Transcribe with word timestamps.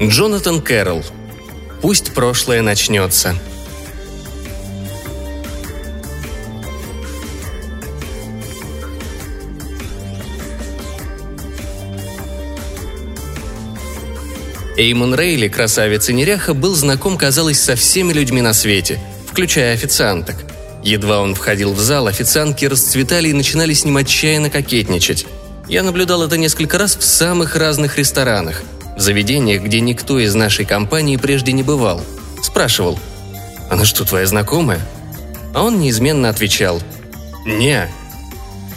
Джонатан 0.00 0.60
Кэрролл. 0.60 1.02
Пусть 1.80 2.12
прошлое 2.12 2.60
начнется. 2.60 3.34
Эймон 14.76 15.14
Рейли, 15.14 15.48
красавец 15.48 16.10
и 16.10 16.12
неряха, 16.12 16.52
был 16.52 16.74
знаком, 16.74 17.16
казалось, 17.16 17.58
со 17.58 17.74
всеми 17.74 18.12
людьми 18.12 18.42
на 18.42 18.52
свете, 18.52 19.00
включая 19.26 19.72
официанток. 19.72 20.36
Едва 20.84 21.20
он 21.20 21.34
входил 21.34 21.72
в 21.72 21.80
зал, 21.80 22.06
официантки 22.06 22.66
расцветали 22.66 23.28
и 23.28 23.32
начинали 23.32 23.72
с 23.72 23.86
ним 23.86 23.96
отчаянно 23.96 24.50
кокетничать. 24.50 25.26
Я 25.66 25.82
наблюдал 25.82 26.22
это 26.22 26.36
несколько 26.36 26.76
раз 26.76 26.96
в 26.96 27.02
самых 27.02 27.56
разных 27.56 27.96
ресторанах, 27.96 28.62
в 28.96 29.00
заведениях, 29.00 29.62
где 29.62 29.80
никто 29.80 30.18
из 30.18 30.34
нашей 30.34 30.64
компании 30.64 31.16
прежде 31.16 31.52
не 31.52 31.62
бывал. 31.62 32.02
Спрашивал, 32.42 32.98
«Она 33.70 33.84
что, 33.84 34.04
твоя 34.04 34.26
знакомая?» 34.26 34.80
А 35.54 35.62
он 35.62 35.78
неизменно 35.78 36.28
отвечал, 36.28 36.80
«Не». 37.44 37.88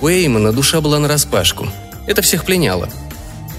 У 0.01 0.07
Эймона 0.07 0.53
душа 0.53 0.81
была 0.81 0.99
нараспашку. 0.99 1.67
Это 2.07 2.21
всех 2.21 2.45
пленяло– 2.45 2.89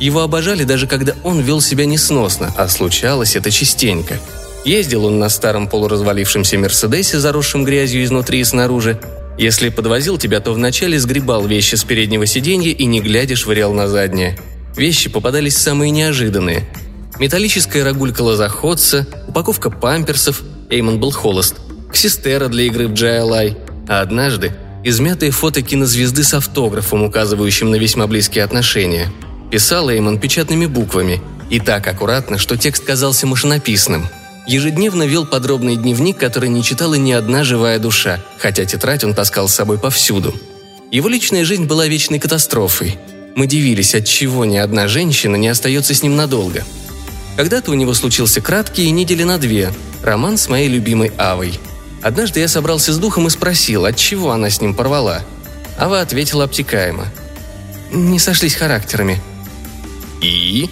его 0.00 0.22
обожали 0.22 0.64
даже 0.64 0.86
когда 0.86 1.14
он 1.22 1.40
вел 1.40 1.60
себя 1.60 1.84
несносно, 1.84 2.52
а 2.56 2.68
случалось 2.68 3.36
это 3.36 3.50
частенько. 3.50 4.18
Ездил 4.64 5.04
он 5.04 5.18
на 5.18 5.28
старом 5.28 5.68
полуразвалившемся 5.68 6.56
Мерседесе, 6.56 7.18
заросшем 7.18 7.64
грязью 7.64 8.02
изнутри 8.02 8.40
и 8.40 8.44
снаружи. 8.44 8.98
Если 9.38 9.68
подвозил 9.68 10.16
тебя, 10.16 10.40
то 10.40 10.52
вначале 10.52 10.98
сгребал 10.98 11.46
вещи 11.46 11.74
с 11.74 11.84
переднего 11.84 12.24
сиденья 12.26 12.72
и 12.72 12.86
не 12.86 13.00
глядя 13.00 13.36
швырял 13.36 13.74
на 13.74 13.88
заднее. 13.88 14.38
Вещи 14.76 15.10
попадались 15.10 15.56
самые 15.56 15.90
неожиданные. 15.90 16.68
Металлическая 17.18 17.84
рогулька 17.84 18.22
лозоходца, 18.22 19.06
упаковка 19.28 19.70
памперсов, 19.70 20.42
Эймон 20.70 21.00
был 21.00 21.10
холост, 21.10 21.56
ксистера 21.92 22.48
для 22.48 22.64
игры 22.64 22.88
в 22.88 22.92
GLI, 22.92 23.56
а 23.88 24.00
однажды 24.00 24.52
измятые 24.84 25.30
фото 25.30 25.62
кинозвезды 25.62 26.22
с 26.22 26.32
автографом, 26.34 27.02
указывающим 27.02 27.70
на 27.70 27.76
весьма 27.76 28.06
близкие 28.06 28.44
отношения– 28.44 29.12
Писал 29.50 29.90
Эймон 29.90 30.20
печатными 30.20 30.66
буквами, 30.66 31.20
и 31.50 31.58
так 31.58 31.86
аккуратно, 31.88 32.38
что 32.38 32.56
текст 32.56 32.84
казался 32.84 33.26
машинописным. 33.26 34.06
Ежедневно 34.46 35.02
вел 35.02 35.26
подробный 35.26 35.76
дневник, 35.76 36.18
который 36.18 36.48
не 36.48 36.62
читала 36.62 36.94
ни 36.94 37.10
одна 37.10 37.42
живая 37.42 37.80
душа, 37.80 38.20
хотя 38.38 38.64
тетрадь 38.64 39.02
он 39.02 39.12
таскал 39.12 39.48
с 39.48 39.54
собой 39.54 39.78
повсюду. 39.78 40.32
Его 40.92 41.08
личная 41.08 41.44
жизнь 41.44 41.66
была 41.66 41.88
вечной 41.88 42.20
катастрофой. 42.20 42.98
Мы 43.36 43.46
дивились, 43.46 43.94
от 43.94 44.04
чего 44.06 44.44
ни 44.44 44.56
одна 44.56 44.88
женщина 44.88 45.36
не 45.36 45.48
остается 45.48 45.94
с 45.94 46.02
ним 46.02 46.16
надолго. 46.16 46.64
Когда-то 47.36 47.70
у 47.70 47.74
него 47.74 47.94
случился 47.94 48.40
краткий 48.40 48.90
недели 48.90 49.22
на 49.22 49.38
две 49.38 49.72
роман 50.02 50.36
с 50.36 50.48
моей 50.48 50.68
любимой 50.68 51.12
Авой. 51.16 51.58
Однажды 52.02 52.40
я 52.40 52.48
собрался 52.48 52.92
с 52.92 52.98
духом 52.98 53.26
и 53.26 53.30
спросил, 53.30 53.84
от 53.84 53.96
чего 53.96 54.30
она 54.32 54.50
с 54.50 54.60
ним 54.60 54.74
порвала. 54.74 55.22
Ава 55.78 56.00
ответила 56.00 56.44
обтекаемо. 56.44 57.06
«Не 57.92 58.18
сошлись 58.18 58.54
характерами. 58.54 59.20
И? 60.20 60.70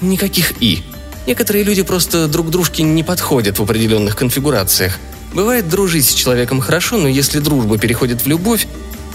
Никаких 0.00 0.60
«и». 0.60 0.82
Некоторые 1.26 1.64
люди 1.64 1.82
просто 1.82 2.26
друг 2.26 2.50
дружке 2.50 2.82
не 2.82 3.04
подходят 3.04 3.58
в 3.58 3.62
определенных 3.62 4.16
конфигурациях. 4.16 4.98
Бывает 5.32 5.68
дружить 5.68 6.06
с 6.06 6.14
человеком 6.14 6.60
хорошо, 6.60 6.98
но 6.98 7.08
если 7.08 7.38
дружба 7.38 7.78
переходит 7.78 8.22
в 8.22 8.26
любовь, 8.26 8.66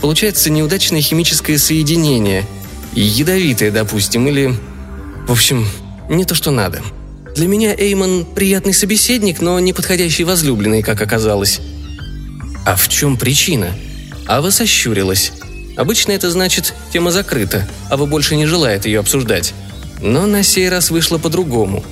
получается 0.01 0.49
неудачное 0.49 1.01
химическое 1.01 1.57
соединение. 1.57 2.45
Ядовитое, 3.01 3.69
допустим, 3.69 4.27
или... 4.27 4.55
В 5.27 5.31
общем, 5.31 5.67
не 6.09 6.25
то, 6.25 6.33
что 6.33 6.49
надо. 6.49 6.81
Для 7.35 7.47
меня 7.47 7.75
Эймон 7.75 8.25
приятный 8.25 8.73
собеседник, 8.73 9.39
но 9.39 9.59
неподходящий 9.59 10.23
возлюбленный, 10.23 10.81
как 10.81 10.99
оказалось. 10.99 11.61
А 12.65 12.75
в 12.75 12.89
чем 12.89 13.17
причина? 13.17 13.75
Ава 14.25 14.49
сощурилась. 14.49 15.31
Обычно 15.75 16.13
это 16.13 16.31
значит 16.31 16.73
«тема 16.91 17.11
закрыта», 17.11 17.67
а 17.91 17.97
вы 17.97 18.07
больше 18.07 18.35
не 18.35 18.47
желает 18.47 18.87
ее 18.87 18.99
обсуждать. 18.99 19.53
Но 20.01 20.25
на 20.25 20.41
сей 20.41 20.67
раз 20.67 20.89
вышло 20.89 21.19
по-другому. 21.19 21.83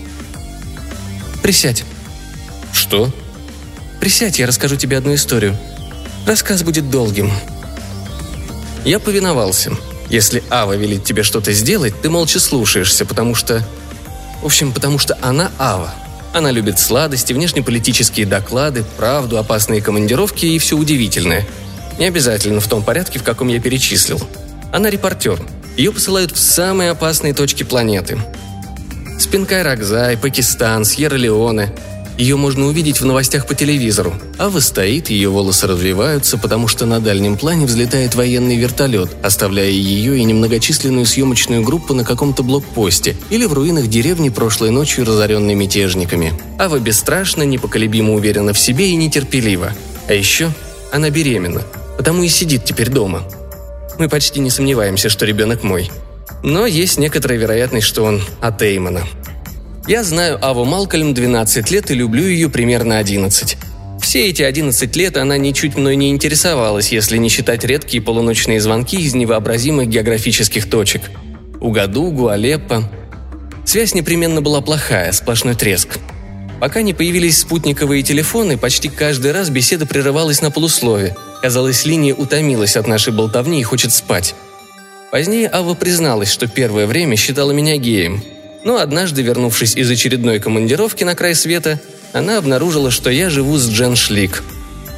«Присядь». 1.44 1.84
«Что?» 2.74 3.14
«Присядь, 4.00 4.40
я 4.40 4.48
расскажу 4.48 4.76
тебе 4.76 4.98
одну 4.98 5.14
историю. 5.14 5.56
Рассказ 6.26 6.64
будет 6.64 6.90
долгим». 6.90 7.32
Я 8.84 9.00
повиновался. 9.00 9.72
Если 10.10 10.44
Ава 10.50 10.74
велит 10.74 11.04
тебе 11.04 11.24
что-то 11.24 11.52
сделать, 11.54 11.94
ты 12.02 12.10
молча 12.10 12.40
слушаешься, 12.40 13.06
потому 13.06 13.36
что... 13.36 13.66
В 14.42 14.46
общем, 14.46 14.72
потому 14.72 15.00
что 15.00 15.18
она 15.22 15.52
Ава. 15.58 15.94
Она 16.34 16.52
любит 16.52 16.80
сладости, 16.80 17.34
внешнеполитические 17.34 18.26
доклады, 18.26 18.84
правду, 18.98 19.38
опасные 19.38 19.82
командировки 19.82 20.46
и 20.46 20.60
все 20.60 20.78
удивительное– 20.78 21.46
не 21.98 22.06
обязательно 22.06 22.60
в 22.60 22.68
том 22.68 22.84
порядке, 22.84 23.20
в 23.20 23.24
каком 23.24 23.48
я 23.48 23.60
перечислил. 23.60 24.20
Она 24.72 24.90
репортер. 24.90 25.42
Ее 25.78 25.92
посылают 25.92 26.32
в 26.32 26.38
самые 26.38 26.92
опасные 26.92 27.34
точки 27.34 27.64
планеты. 27.64 28.18
Спинкай 29.20 29.62
Ракзай, 29.62 30.18
Пакистан, 30.18 30.84
Сьерра-Леоне. 30.84 31.70
Ее 32.18 32.38
можно 32.38 32.68
увидеть 32.68 33.02
в 33.02 33.06
новостях 33.06 33.46
по 33.46 33.56
телевизору. 33.56 34.14
Ава 34.38 34.60
стоит, 34.60 35.10
ее 35.10 35.30
волосы 35.30 35.68
развиваются, 35.68 36.38
потому 36.38 36.68
что 36.68 36.86
на 36.86 37.02
дальнем 37.02 37.38
плане 37.38 37.66
взлетает 37.66 38.16
военный 38.16 38.56
вертолет, 38.56 39.10
оставляя 39.22 39.70
ее 39.70 40.18
и 40.18 40.24
немногочисленную 40.24 41.06
съемочную 41.06 41.62
группу 41.62 41.94
на 41.94 42.06
каком-то 42.06 42.42
блокпосте 42.42 43.18
или 43.30 43.46
в 43.46 43.54
руинах 43.54 43.88
деревни 43.88 44.30
прошлой 44.30 44.72
ночью, 44.72 45.06
разоренной 45.06 45.56
мятежниками. 45.56 46.34
Ава 46.58 46.80
бесстрашна, 46.80 47.44
непоколебимо 47.44 48.14
уверена 48.14 48.54
в 48.54 48.60
себе 48.60 48.92
и 48.92 48.96
нетерпелива. 48.96 49.74
А 50.08 50.14
еще 50.14 50.52
она 50.94 51.10
беременна, 51.10 51.64
потому 51.98 52.24
и 52.24 52.30
сидит 52.30 52.64
теперь 52.64 52.90
дома. 52.90 53.24
Мы 54.00 54.08
почти 54.08 54.40
не 54.40 54.50
сомневаемся, 54.50 55.10
что 55.10 55.26
ребенок 55.26 55.64
мой. 55.64 55.92
Но 56.44 56.66
есть 56.66 56.98
некоторая 56.98 57.38
вероятность, 57.38 57.88
что 57.88 58.04
он 58.04 58.22
от 58.40 58.62
Эймона. 58.62 59.04
Я 59.88 60.04
знаю 60.04 60.44
Аву 60.44 60.66
Малкольм 60.66 61.14
12 61.14 61.70
лет 61.70 61.92
и 61.92 61.94
люблю 61.94 62.26
ее 62.26 62.50
примерно 62.50 62.98
11. 62.98 63.56
Все 64.02 64.30
эти 64.30 64.42
11 64.42 64.96
лет 64.96 65.16
она 65.16 65.38
ничуть 65.38 65.76
мной 65.76 65.96
не 65.96 66.10
интересовалась, 66.10 66.92
если 66.92 67.18
не 67.18 67.30
считать 67.30 67.64
редкие 67.64 68.02
полуночные 68.02 68.60
звонки 68.60 68.98
из 68.98 69.14
невообразимых 69.14 69.88
географических 69.88 70.68
точек. 70.68 71.04
Угадугу, 71.62 72.30
Алеппо. 72.30 72.90
Связь 73.64 73.94
непременно 73.94 74.42
была 74.42 74.62
плохая, 74.62 75.12
сплошной 75.12 75.54
треск. 75.54 76.00
Пока 76.60 76.82
не 76.82 76.96
появились 76.96 77.38
спутниковые 77.38 78.02
телефоны, 78.02 78.58
почти 78.58 78.90
каждый 78.90 79.34
раз 79.34 79.52
беседа 79.52 79.86
прерывалась 79.86 80.42
на 80.42 80.50
полуслове. 80.50 81.16
Казалось, 81.44 81.86
линия 81.86 82.16
утомилась 82.16 82.76
от 82.76 82.88
нашей 82.88 83.14
болтовни 83.14 83.60
и 83.60 83.64
хочет 83.64 83.94
спать. 83.94 84.34
Позднее 85.12 85.48
Ава 85.48 85.76
призналась, 85.76 86.32
что 86.32 86.48
первое 86.48 86.88
время 86.88 87.16
считала 87.18 87.52
меня 87.52 87.78
геем. 87.78 88.24
Но 88.66 88.80
однажды, 88.80 89.22
вернувшись 89.22 89.78
из 89.78 89.90
очередной 89.90 90.40
командировки 90.40 91.06
на 91.06 91.16
край 91.16 91.36
света, 91.36 91.80
она 92.12 92.38
обнаружила, 92.38 92.92
что 92.92 93.10
я 93.10 93.30
живу 93.30 93.58
с 93.58 93.70
Джен 93.70 93.96
Шлик. 93.96 94.44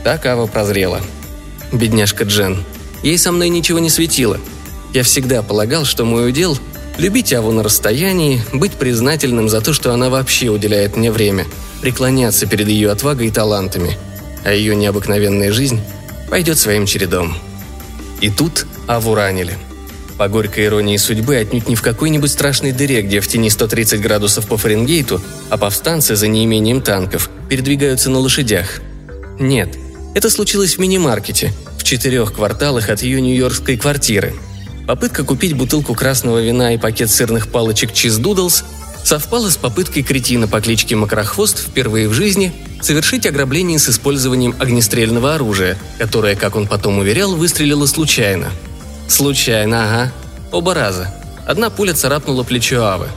Так 0.04 0.26
Ава 0.26 0.48
прозрела. 0.48 1.02
Бедняжка 1.72 2.24
Джен. 2.24 2.64
Ей 3.04 3.20
со 3.20 3.32
мной 3.32 3.50
ничего 3.50 3.78
не 3.78 3.92
светило. 3.92 4.40
Я 4.94 5.04
всегда 5.04 5.44
полагал, 5.44 5.86
что 5.86 6.04
мой 6.04 6.28
удел 6.28 6.58
Любить 6.98 7.32
Аву 7.32 7.52
на 7.52 7.62
расстоянии, 7.62 8.42
быть 8.54 8.72
признательным 8.72 9.50
за 9.50 9.62
то, 9.62 9.72
что 9.72 9.94
она 9.94 10.10
вообще 10.10 10.50
уделяет 10.50 10.96
мне 10.96 11.12
время, 11.12 11.46
преклоняться 11.80 12.48
перед 12.48 12.68
ее 12.68 12.90
отвагой 12.90 13.28
и 13.28 13.32
талантами, 13.32 13.96
а 14.44 14.52
ее 14.52 14.76
необыкновенная 14.76 15.52
жизнь 15.52 15.80
пойдет 16.28 16.58
своим 16.58 16.88
чередом. 16.88 17.38
И 18.20 18.32
тут 18.32 18.66
Аву 18.88 19.14
ранили. 19.14 19.56
По 20.18 20.28
горькой 20.28 20.66
иронии 20.66 20.98
судьбы, 20.98 21.36
отнюдь 21.36 21.68
не 21.68 21.76
в 21.76 21.82
какой-нибудь 21.82 22.32
страшной 22.32 22.72
дыре, 22.72 23.02
где 23.02 23.20
в 23.20 23.28
тени 23.28 23.50
130 23.50 24.02
градусов 24.02 24.48
по 24.48 24.58
Фаренгейту, 24.58 25.22
а 25.50 25.58
повстанцы 25.58 26.16
за 26.16 26.28
неимением 26.28 26.82
танков 26.82 27.30
передвигаются 27.50 28.10
на 28.10 28.20
лошадях. 28.20 28.82
Нет, 29.40 29.78
это 30.16 30.30
случилось 30.30 30.78
в 30.78 30.80
мини-маркете, 30.80 31.54
в 31.78 31.84
четырех 31.84 32.34
кварталах 32.34 32.90
от 32.90 33.02
ее 33.02 33.22
нью-йоркской 33.22 33.78
квартиры– 33.78 34.34
Попытка 34.88 35.26
купить 35.26 35.54
бутылку 35.54 35.94
красного 35.94 36.40
вина 36.40 36.74
и 36.74 36.78
пакет 36.78 37.12
сырных 37.12 37.50
палочек 37.50 37.92
Cheese 37.92 38.22
Doodles 38.22 38.64
совпала 39.04 39.50
с 39.50 39.58
попыткой 39.58 40.02
кретина 40.02 40.48
по 40.48 40.62
кличке 40.62 40.96
Макрохвост 40.96 41.60
впервые 41.60 42.08
в 42.08 42.14
жизни 42.14 42.54
совершить 42.82 43.26
ограбление 43.26 43.80
с 43.80 43.90
использованием 43.90 44.56
огнестрельного 44.60 45.36
оружия, 45.36 45.78
которое, 45.98 46.38
как 46.38 46.56
он 46.56 46.68
потом 46.68 47.00
уверял, 47.00 47.36
выстрелило 47.36 47.86
случайно. 47.86 48.50
Случайно, 49.08 49.84
ага. 49.84 50.12
Оба 50.52 50.74
раза. 50.74 51.14
Одна 51.46 51.70
пуля 51.70 51.94
царапнула 51.94 52.44
плечо 52.44 52.84
Авы. 52.84 53.08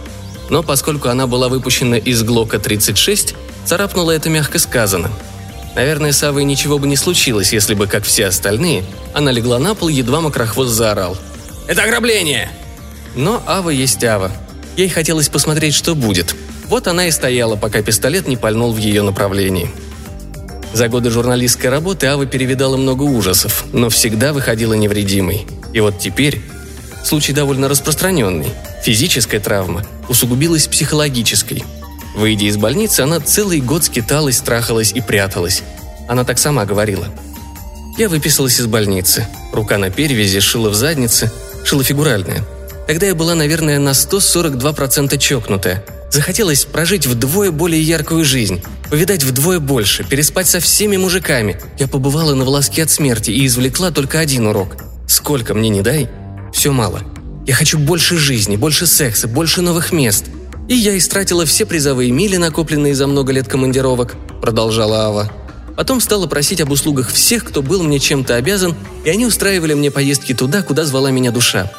Но 0.49 0.63
поскольку 0.63 1.09
она 1.09 1.27
была 1.27 1.49
выпущена 1.49 1.97
из 1.97 2.23
Глока-36, 2.23 3.35
царапнула 3.65 4.13
это 4.13 4.31
мягко 4.31 4.59
сказано. 4.59 5.11
Наверное, 5.75 6.13
с 6.13 6.23
Авой 6.23 6.45
ничего 6.45 6.79
бы 6.79 6.87
не 6.87 6.97
случилось, 6.97 7.53
если 7.53 7.75
бы, 7.75 7.87
как 7.87 8.05
все 8.05 8.27
остальные, 8.27 8.85
она 9.15 9.31
легла 9.31 9.59
на 9.59 9.75
пол, 9.75 9.89
едва 9.89 10.21
Макрохвост 10.21 10.73
заорал– 10.73 11.17
это 11.71 11.85
ограбление!» 11.85 12.51
Но 13.15 13.45
Ава 13.47 13.71
есть 13.71 14.03
Ава. 14.03 14.33
Ей 14.77 14.89
хотелось 14.89 15.29
посмотреть, 15.29 15.73
что 15.73 15.95
будет. 15.95 16.35
Вот 16.67 16.89
она 16.89 17.07
и 17.07 17.13
стояла, 17.13 17.55
пока 17.55 17.81
пистолет 17.81 18.27
не 18.27 18.37
пальнул 18.37 18.73
в 18.73 18.79
ее 18.79 19.03
направлении. 19.03 19.71
За 20.73 20.89
годы 20.89 21.11
журналистской 21.11 21.71
работы 21.71 22.09
Ава 22.09 22.27
перевидала 22.27 22.77
много 22.77 23.05
ужасов, 23.05 23.67
но 23.73 23.89
всегда 23.89 24.33
выходила 24.33 24.75
невредимой. 24.75 25.47
И 25.73 25.81
вот 25.81 25.99
теперь 25.99 26.41
случай 27.05 27.33
довольно 27.33 27.69
распространенный. 27.69 28.49
Физическая 28.83 29.41
травма 29.41 29.85
усугубилась 30.09 30.67
психологической. 30.67 31.65
Выйдя 32.17 32.47
из 32.47 32.57
больницы, 32.57 33.01
она 33.01 33.21
целый 33.21 33.61
год 33.61 33.85
скиталась, 33.85 34.39
страхалась 34.39 34.93
и 34.93 35.01
пряталась. 35.01 35.63
Она 36.09 36.25
так 36.25 36.39
сама 36.39 36.65
говорила. 36.65 37.07
Я 37.99 38.09
выписалась 38.09 38.59
из 38.59 38.67
больницы. 38.67 39.27
Рука 39.53 39.79
на 39.79 39.91
перевязи, 39.91 40.41
шила 40.41 40.71
в 40.71 40.75
заднице, 40.75 41.31
шила 41.65 41.85
фигуральная. 41.85 42.45
Тогда 42.87 43.07
я 43.07 43.15
была, 43.15 43.35
наверное, 43.35 43.79
на 43.79 43.91
142% 43.91 45.17
чокнутая– 45.19 45.85
Захотелось 46.11 46.65
прожить 46.65 47.07
вдвое 47.07 47.53
более 47.53 47.81
яркую 47.81 48.25
жизнь, 48.25 48.61
повидать 48.91 49.23
вдвое 49.23 49.61
больше, 49.61 50.03
переспать 50.03 50.49
со 50.49 50.59
всеми 50.59 50.97
мужиками. 50.97 51.61
Я 51.79 51.87
побывала 51.87 52.35
на 52.35 52.45
волоске 52.45 52.83
от 52.83 52.91
смерти 52.91 53.31
и 53.31 53.47
извлекла 53.47 53.93
только 53.93 54.19
один 54.19 54.49
урок. 54.49 54.77
Сколько 55.11 55.55
мне 55.55 55.69
не 55.69 55.83
дай, 55.83 56.09
все 56.53 56.73
мало. 56.73 57.01
Я 57.47 57.55
хочу 57.55 57.79
больше 57.79 58.17
жизни, 58.17 58.57
больше 58.57 58.87
секса, 58.87 59.27
больше 59.27 59.61
новых 59.61 59.93
мест. 59.93 60.27
И 60.69 60.75
я 60.75 60.97
истратила 60.97 61.45
все 61.45 61.67
призовые 61.67 62.13
мили, 62.13 62.37
накопленные 62.37 62.95
за 62.95 63.07
много 63.07 63.33
лет 63.33 63.49
командировок, 63.49 64.15
продолжала 64.41 65.07
Ава. 65.07 65.33
Потом 65.77 66.01
стала 66.01 66.27
просить 66.27 66.61
об 66.61 66.71
услугах 66.71 67.11
всех, 67.11 67.45
кто 67.45 67.61
был 67.61 67.83
мне 67.83 67.99
чем-то 67.99 68.37
обязан, 68.37 68.77
и 69.05 69.11
они 69.11 69.27
устраивали 69.27 69.75
мне 69.75 69.91
поездки 69.91 70.33
туда, 70.33 70.63
куда 70.63 70.85
звала 70.85 71.11
меня 71.11 71.33
душа. 71.33 71.73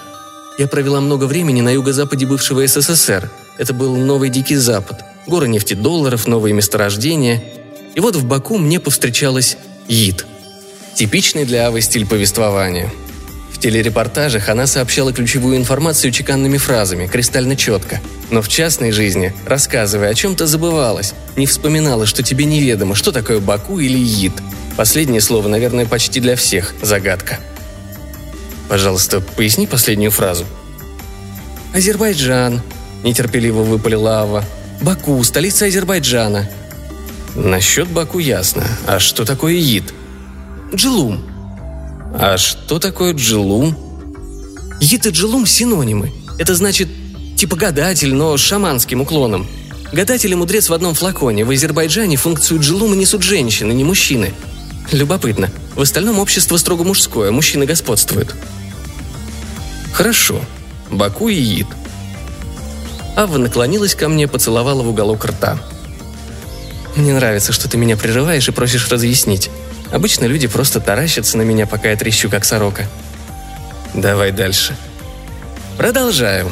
Я 0.60 0.68
провела 0.68 1.00
много 1.00 1.24
времени 1.24 1.62
на 1.62 1.70
юго-западе 1.70 2.26
бывшего 2.26 2.68
СССР– 2.68 3.32
это 3.62 3.76
был 3.76 3.96
новый 3.96 4.30
Дикий 4.30 4.56
Запад. 4.56 5.04
Горы 5.28 5.48
нефтедолларов, 5.48 6.26
новые 6.28 6.52
месторождения. 6.52 7.44
И 7.94 8.00
вот 8.00 8.16
в 8.16 8.26
Баку 8.26 8.58
мне 8.58 8.80
повстречалась 8.80 9.56
ИД. 9.88 10.26
Типичный 10.96 11.46
для 11.46 11.68
Авы 11.68 11.82
стиль 11.82 12.08
повествования. 12.08 12.92
Телерепортажах 13.62 14.50
она 14.50 14.68
сообщала 14.68 15.14
ключевую 15.14 15.56
информацию 15.56 16.12
чеканными 16.12 16.58
фразами, 16.58 17.08
кристально 17.08 17.56
четко. 17.56 18.02
Но 18.30 18.42
в 18.42 18.50
частной 18.50 18.92
жизни, 18.92 19.34
рассказывая 19.46 20.10
о 20.10 20.14
чем-то, 20.14 20.48
забывалась, 20.48 21.14
не 21.38 21.46
вспоминала, 21.46 22.06
что 22.06 22.24
тебе 22.24 22.46
неведомо, 22.46 22.96
что 22.96 23.12
такое 23.12 23.40
Баку 23.40 23.80
или 23.80 23.98
ИД. 23.98 24.34
Последнее 24.76 25.22
слово, 25.22 25.48
наверное, 25.48 25.86
почти 25.86 26.20
для 26.20 26.36
всех– 26.36 26.74
загадка. 26.82 27.40
Пожалуйста, 28.68 29.22
поясни 29.22 29.68
последнюю 29.68 30.12
фразу. 30.12 30.46
Азербайджан,– 31.74 32.62
нетерпеливо 33.04 33.64
выпалила 33.64 34.22
Ава. 34.22 34.44
«Баку, 34.82 35.24
столица 35.24 35.66
Азербайджана». 35.66 36.48
«Насчет 37.36 37.88
Баку 37.88 38.20
ясно. 38.20 38.64
А 38.88 39.00
что 39.00 39.26
такое 39.26 39.54
ид?» 39.54 39.94
«Джилум». 40.74 41.31
«А 42.14 42.38
что 42.38 42.80
такое 42.80 43.14
джилум?» 43.14 43.76
«Ид 44.80 45.06
и 45.06 45.10
джилум– 45.10 45.46
синонимы. 45.48 46.12
Это 46.38 46.56
значит 46.56 46.90
типа 47.38 47.56
гадатель, 47.56 48.14
но 48.14 48.36
с 48.38 48.42
шаманским 48.42 49.02
уклоном. 49.02 49.48
Гадатель 49.92 50.32
и 50.32 50.36
мудрец 50.36 50.70
в 50.70 50.74
одном 50.74 50.94
флаконе. 50.94 51.44
В 51.44 51.52
Азербайджане 51.52 52.18
функцию 52.18 52.60
джилума 52.60 52.96
несут 52.96 53.24
женщины, 53.24 53.74
не 53.74 53.84
мужчины. 53.84 54.34
Любопытно. 54.92 55.50
В 55.76 55.82
остальном 55.82 56.20
общество 56.20 56.58
строго 56.58 56.84
мужское, 56.84 57.32
мужчины 57.32 57.66
господствуют. 57.66 58.36
Хорошо. 59.94 60.40
Баку 60.90 61.30
и 61.30 61.36
Ид. 61.36 61.68
Ава 63.16 63.38
наклонилась 63.38 63.96
ко 63.96 64.08
мне, 64.08 64.28
поцеловала 64.28 64.82
в 64.82 64.90
уголок 64.90 65.26
рта. 65.26 65.60
«Мне 66.96 67.14
нравится, 67.14 67.54
что 67.54 67.70
ты 67.70 67.78
меня 67.78 67.96
прерываешь 67.96 68.48
и 68.48 68.52
просишь 68.52 68.90
разъяснить. 68.90 69.50
Обычно 69.92 70.26
люди 70.26 70.48
просто 70.48 70.80
таращатся 70.80 71.38
на 71.38 71.42
меня, 71.42 71.68
пока 71.68 71.90
я 71.90 71.96
трещу, 71.96 72.30
как 72.30 72.46
сорока». 72.46 72.86
«Давай 73.94 74.32
дальше». 74.32 74.76
«Продолжаю», 75.78 76.52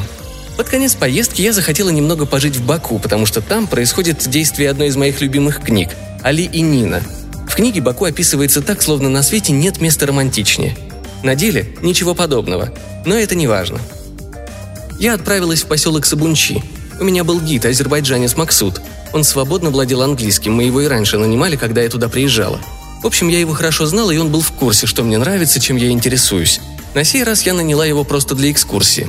под 0.57 0.67
конец 0.67 0.95
поездки 0.95 1.41
я 1.41 1.53
захотела 1.53 1.89
немного 1.89 2.25
пожить 2.25 2.57
в 2.57 2.65
Баку, 2.65 2.99
потому 2.99 3.25
что 3.25 3.41
там 3.41 3.65
происходит 3.65 4.27
действие 4.29 4.69
одной 4.69 4.87
из 4.87 4.97
моих 4.97 5.21
любимых 5.21 5.61
книг– 5.61 5.91
«Али 6.23 6.43
и 6.43 6.61
Нина». 6.61 7.01
В 7.49 7.55
книге 7.55 7.81
Баку 7.81 8.05
описывается 8.05 8.61
так, 8.61 8.81
словно 8.81 9.07
на 9.09 9.23
свете 9.23 9.53
нет 9.53 9.79
места 9.79 10.05
романтичнее. 10.05 10.77
На 11.23 11.35
деле 11.35 11.75
ничего 11.81 12.13
подобного, 12.13 12.73
но 13.05 13.15
это 13.15 13.35
не 13.35 13.47
важно– 13.47 13.79
я 14.99 15.13
отправилась 15.13 15.63
в 15.63 15.67
поселок 15.67 16.05
Сабунчи. 16.05 16.61
У 16.99 17.05
меня 17.05 17.23
был 17.23 17.39
гид, 17.39 17.63
азербайджанец 17.65 18.35
Максут. 18.35 18.81
Он 19.13 19.23
свободно 19.23 19.69
владел 19.69 20.01
английским, 20.01 20.53
мы 20.53 20.63
его 20.63 20.81
и 20.81 20.87
раньше 20.87 21.17
нанимали, 21.17 21.55
когда 21.55 21.81
я 21.81 21.89
туда 21.89 22.09
приезжала. 22.09 22.59
В 23.01 23.07
общем, 23.07 23.27
я 23.29 23.39
его 23.39 23.53
хорошо 23.53 23.85
знала, 23.85 24.11
и 24.11 24.17
он 24.17 24.29
был 24.29 24.41
в 24.41 24.51
курсе, 24.51 24.87
что 24.87 25.03
мне 25.03 25.17
нравится, 25.17 25.59
чем 25.59 25.77
я 25.77 25.89
интересуюсь. 25.89 26.59
На 26.93 27.03
сей 27.03 27.23
раз 27.23 27.43
я 27.43 27.53
наняла 27.53 27.85
его 27.85 28.03
просто 28.03 28.35
для 28.35 28.51
экскурсии. 28.51 29.07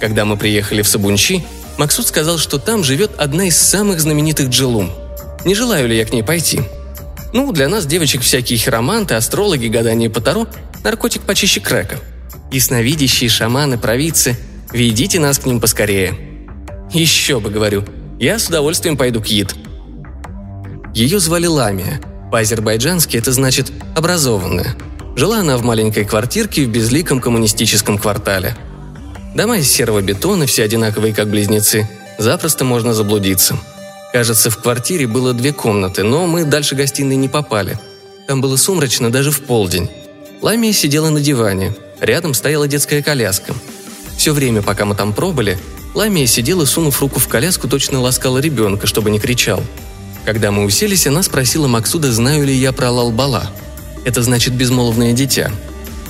Когда 0.00 0.24
мы 0.24 0.36
приехали 0.36 0.82
в 0.82 0.88
Сабунчи, 0.88 1.44
Максут 1.76 2.06
сказал, 2.06 2.38
что 2.38 2.58
там 2.58 2.84
живет 2.84 3.12
одна 3.18 3.46
из 3.46 3.56
самых 3.56 4.00
знаменитых 4.00 4.48
джилум. 4.48 4.90
Не 5.44 5.54
желаю 5.54 5.88
ли 5.88 5.96
я 5.96 6.04
к 6.04 6.12
ней 6.12 6.22
пойти? 6.22 6.62
Ну, 7.32 7.52
для 7.52 7.68
нас, 7.68 7.86
девочек, 7.86 8.22
всякие 8.22 8.58
хироманты, 8.58 9.14
астрологи, 9.14 9.66
гадания 9.66 10.08
по 10.08 10.20
Таро– 10.20 10.46
наркотик 10.84 11.22
почище 11.22 11.60
крека. 11.60 11.98
Ясновидящие, 12.50 13.28
шаманы, 13.28 13.78
провидцы– 13.78 14.36
Ведите 14.72 15.18
нас 15.18 15.38
к 15.38 15.46
ним 15.46 15.60
поскорее». 15.60 16.14
«Еще 16.92 17.40
бы, 17.40 17.50
говорю. 17.50 17.84
Я 18.18 18.38
с 18.38 18.48
удовольствием 18.48 18.96
пойду 18.96 19.20
к 19.20 19.28
Ид». 19.28 19.54
Ее 20.94 21.20
звали 21.20 21.46
Ламия. 21.46 22.00
По-азербайджански 22.30 23.16
это 23.16 23.32
значит 23.32 23.72
«образованная». 23.96 24.76
Жила 25.16 25.38
она 25.38 25.56
в 25.56 25.64
маленькой 25.64 26.04
квартирке 26.04 26.64
в 26.64 26.68
безликом 26.68 27.20
коммунистическом 27.20 27.98
квартале. 27.98 28.56
Дома 29.34 29.58
из 29.58 29.70
серого 29.70 30.00
бетона, 30.00 30.46
все 30.46 30.62
одинаковые 30.62 31.14
как 31.14 31.28
близнецы. 31.28 31.88
Запросто 32.18 32.64
можно 32.64 32.94
заблудиться. 32.94 33.58
Кажется, 34.12 34.50
в 34.50 34.58
квартире 34.58 35.06
было 35.06 35.32
две 35.32 35.52
комнаты, 35.52 36.02
но 36.02 36.26
мы 36.26 36.44
дальше 36.44 36.74
гостиной 36.74 37.16
не 37.16 37.28
попали. 37.28 37.78
Там 38.26 38.40
было 38.40 38.56
сумрачно 38.56 39.10
даже 39.10 39.30
в 39.30 39.40
полдень. 39.42 39.90
Ламия 40.40 40.72
сидела 40.72 41.10
на 41.10 41.20
диване. 41.20 41.74
Рядом 42.00 42.34
стояла 42.34 42.68
детская 42.68 43.02
коляска. 43.02 43.54
Все 44.16 44.32
время, 44.32 44.62
пока 44.62 44.84
мы 44.84 44.94
там 44.94 45.12
пробыли, 45.12 45.58
Ламия 45.94 46.26
сидела, 46.26 46.64
сунув 46.64 47.00
руку 47.00 47.18
в 47.18 47.28
коляску, 47.28 47.68
точно 47.68 48.00
ласкала 48.00 48.38
ребенка, 48.38 48.86
чтобы 48.86 49.10
не 49.10 49.18
кричал. 49.18 49.62
Когда 50.28 50.50
мы 50.50 50.64
уселись, 50.64 51.06
она 51.06 51.22
спросила 51.22 51.68
Максуда, 51.68 52.12
знаю 52.12 52.44
ли 52.44 52.52
я 52.52 52.72
про 52.72 52.90
Лалбала. 52.90 53.50
Это 54.04 54.22
значит 54.22 54.52
«безмолвное 54.52 55.14
дитя». 55.14 55.50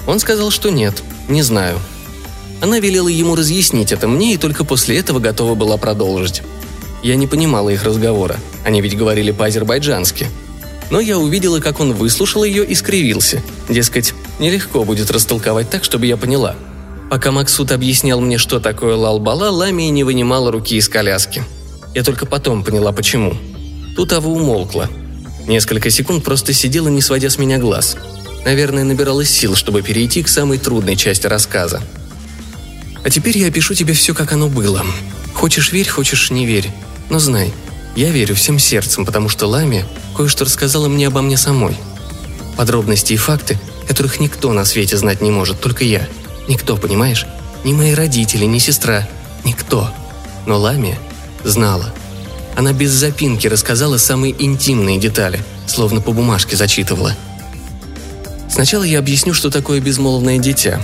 Он 0.09 0.19
сказал, 0.19 0.51
что 0.51 0.71
нет, 0.71 1.05
не 1.29 1.43
знаю. 1.43 1.79
Она 2.61 2.81
велела 2.81 3.07
ему 3.07 3.37
разъяснить 3.37 3.93
это 3.93 4.09
мне 4.09 4.35
и 4.35 4.37
только 4.37 4.65
после 4.65 4.99
этого 4.99 5.21
готова 5.21 5.55
была 5.55 5.77
продолжить. 5.77 6.43
Я 7.05 7.15
не 7.15 7.29
понимала 7.29 7.69
их 7.69 7.85
разговора, 7.85 8.39
они 8.65 8.81
ведь 8.81 8.99
говорили 8.99 9.31
по-азербайджански. 9.31 10.27
Но 10.91 10.99
я 10.99 11.17
увидела, 11.17 11.61
как 11.61 11.79
он 11.79 11.93
выслушал 11.93 12.43
ее 12.43 12.65
и 12.65 12.75
скривился. 12.75 13.41
Дескать, 13.69 14.15
нелегко 14.41 14.83
будет 14.83 15.13
растолковать 15.13 15.71
так, 15.71 15.85
чтобы 15.85 16.07
я 16.07 16.17
поняла– 16.17 16.57
Пока 17.09 17.31
Максут 17.31 17.73
объяснял 17.73 18.21
мне, 18.21 18.37
что 18.37 18.61
такое 18.61 18.95
лалбала, 18.95 19.49
Ламия 19.49 19.89
не 19.89 20.05
вынимала 20.05 20.53
руки 20.53 20.77
из 20.77 20.91
коляски. 20.91 21.43
Я 21.95 22.03
только 22.05 22.27
потом 22.27 22.63
поняла, 22.63 22.93
почему. 22.93 23.35
Тут 23.99 24.15
Ава 24.15 24.29
умолкла. 24.29 24.89
Несколько 25.47 25.91
секунд 25.91 26.23
просто 26.23 26.55
сидела, 26.55 26.89
не 26.89 27.03
сводя 27.03 27.29
с 27.29 27.37
меня 27.37 27.59
глаз. 27.59 27.97
Наверное, 28.47 28.85
набиралась 28.85 29.29
сил, 29.29 29.57
чтобы 29.57 29.83
перейти 29.83 30.23
к 30.23 30.29
самой 30.29 30.57
трудной 30.57 30.97
части 30.97 31.27
рассказа. 31.27 31.83
А 33.05 33.11
теперь 33.11 33.37
я 33.37 33.49
опишу 33.49 33.75
тебе 33.75 33.93
все, 33.95 34.15
как 34.15 34.33
оно 34.33 34.49
было. 34.49 34.87
Хочешь 35.35 35.73
верь, 35.73 35.89
хочешь 35.89 36.31
не 36.31 36.47
верь. 36.47 36.71
Но 37.11 37.19
знай, 37.19 37.53
я 37.97 38.11
верю 38.11 38.35
всем 38.37 38.59
сердцем, 38.59 39.05
потому 39.05 39.29
что 39.29 39.47
Ламия 39.47 39.85
кое-что 40.17 40.47
рассказала 40.47 40.89
мне 40.89 41.09
обо 41.09 41.21
мне 41.21 41.37
самой. 41.37 41.77
Подробности 42.57 43.13
и 43.13 43.17
факты, 43.17 43.59
которых 43.87 44.21
никто 44.21 44.55
на 44.55 44.65
свете 44.65 44.97
знать 44.97 45.21
не 45.21 45.31
может, 45.31 45.61
только 45.61 45.85
я– 45.85 46.09
Никто, 46.49 46.79
понимаешь? 46.79 47.27
Ни 47.63 47.75
мои 47.75 47.93
родители, 47.93 48.47
ни 48.47 48.59
сестра. 48.59 49.07
Никто. 49.45 49.91
Но 50.47 50.59
Ламия 50.59 50.99
знала. 51.45 51.93
Она 52.59 52.75
без 52.75 52.91
запинки 52.91 53.47
рассказала 53.47 53.97
самые 53.97 54.35
интимные 54.37 54.99
детали, 54.99 55.41
словно 55.67 56.03
по 56.03 56.13
бумажке 56.13 56.57
зачитывала. 56.57 57.15
Сначала 58.51 58.83
я 58.83 58.99
объясню, 58.99 59.33
что 59.33 59.49
такое 59.49 59.81
безмолвное 59.81 60.37
дитя. 60.37 60.83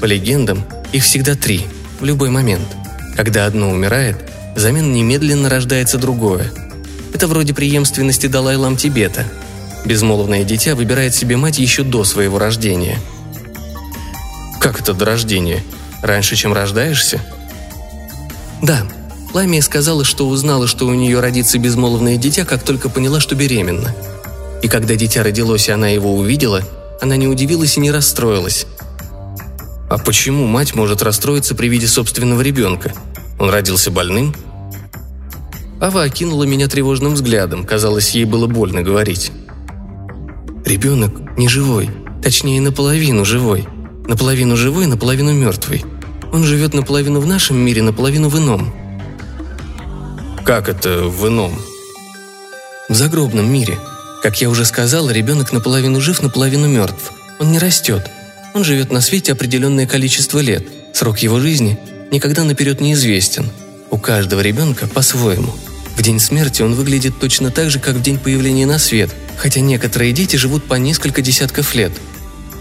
По 0.00 0.06
легендам, 0.06 0.64
их 0.92 1.02
всегда 1.02 1.34
три, 1.34 1.66
в 2.00 2.04
любой 2.06 2.30
момент. 2.30 2.68
Когда 3.16 3.44
одно 3.44 3.70
умирает, 3.70 4.16
взамен 4.56 4.94
немедленно 4.94 5.50
рождается 5.50 5.98
другое. 5.98 6.50
Это 7.12 7.26
вроде 7.26 7.52
преемственности 7.52 8.28
Далай-Лам 8.28 8.78
Тибета. 8.78 9.26
Безмолвное 9.84 10.44
дитя 10.44 10.74
выбирает 10.74 11.14
себе 11.14 11.36
мать 11.36 11.58
еще 11.58 11.82
до 11.82 12.04
своего 12.04 12.38
рождения– 12.38 12.98
как 14.58 14.80
это 14.80 14.92
до 14.92 15.04
рождения? 15.04 15.62
Раньше, 16.02 16.36
чем 16.36 16.52
рождаешься? 16.52 17.20
Да. 18.60 18.82
Ламия 19.34 19.60
сказала, 19.60 20.04
что 20.04 20.28
узнала, 20.28 20.66
что 20.66 20.86
у 20.86 20.94
нее 20.94 21.20
родится 21.20 21.58
безмолвное 21.58 22.16
дитя, 22.16 22.44
как 22.44 22.62
только 22.62 22.88
поняла, 22.88 23.20
что 23.20 23.34
беременна. 23.34 23.94
И 24.62 24.68
когда 24.68 24.96
дитя 24.96 25.22
родилось, 25.22 25.68
и 25.68 25.72
она 25.72 25.88
его 25.88 26.14
увидела, 26.14 26.62
она 27.00 27.16
не 27.16 27.28
удивилась 27.28 27.76
и 27.76 27.80
не 27.80 27.90
расстроилась. 27.90 28.66
А 29.90 29.98
почему 29.98 30.46
мать 30.46 30.74
может 30.74 31.02
расстроиться 31.02 31.54
при 31.54 31.68
виде 31.68 31.86
собственного 31.86 32.40
ребенка? 32.40 32.92
Он 33.38 33.50
родился 33.50 33.90
больным? 33.90 34.34
Ава 35.80 36.02
окинула 36.02 36.44
меня 36.44 36.66
тревожным 36.66 37.14
взглядом, 37.14 37.64
казалось, 37.64 38.10
ей 38.10 38.24
было 38.24 38.46
больно 38.46 38.82
говорить. 38.82 39.30
Ребенок 40.64 41.38
не 41.38 41.48
живой, 41.48 41.88
точнее, 42.22 42.60
наполовину 42.60 43.24
живой. 43.24 43.66
Наполовину 44.08 44.56
живой, 44.56 44.86
наполовину 44.86 45.32
мертвый. 45.32 45.84
Он 46.32 46.44
живет 46.44 46.74
наполовину 46.74 47.20
в 47.20 47.26
нашем 47.26 47.58
мире, 47.58 47.82
наполовину 47.82 48.28
в 48.28 48.38
ином. 48.38 48.74
Как 50.48 50.70
это 50.70 51.02
в 51.02 51.28
ином? 51.28 51.60
В 52.88 52.94
загробном 52.94 53.52
мире. 53.52 53.78
Как 54.22 54.40
я 54.40 54.48
уже 54.48 54.64
сказал, 54.64 55.10
ребенок 55.10 55.52
наполовину 55.52 56.00
жив, 56.00 56.22
наполовину 56.22 56.66
мертв. 56.66 57.12
Он 57.38 57.52
не 57.52 57.58
растет. 57.58 58.10
Он 58.54 58.64
живет 58.64 58.90
на 58.90 59.02
свете 59.02 59.32
определенное 59.32 59.86
количество 59.86 60.38
лет. 60.38 60.66
Срок 60.94 61.18
его 61.18 61.38
жизни 61.38 61.78
никогда 62.10 62.44
наперед 62.44 62.80
неизвестен. 62.80 63.50
У 63.90 63.98
каждого 63.98 64.40
ребенка 64.40 64.86
по-своему. 64.86 65.54
В 65.98 66.00
день 66.00 66.18
смерти 66.18 66.62
он 66.62 66.72
выглядит 66.72 67.20
точно 67.20 67.50
так 67.50 67.68
же, 67.68 67.78
как 67.78 67.96
в 67.96 68.02
день 68.02 68.18
появления 68.18 68.64
на 68.64 68.78
свет, 68.78 69.10
хотя 69.36 69.60
некоторые 69.60 70.12
дети 70.12 70.36
живут 70.36 70.64
по 70.64 70.76
несколько 70.76 71.20
десятков 71.20 71.74
лет. 71.74 71.92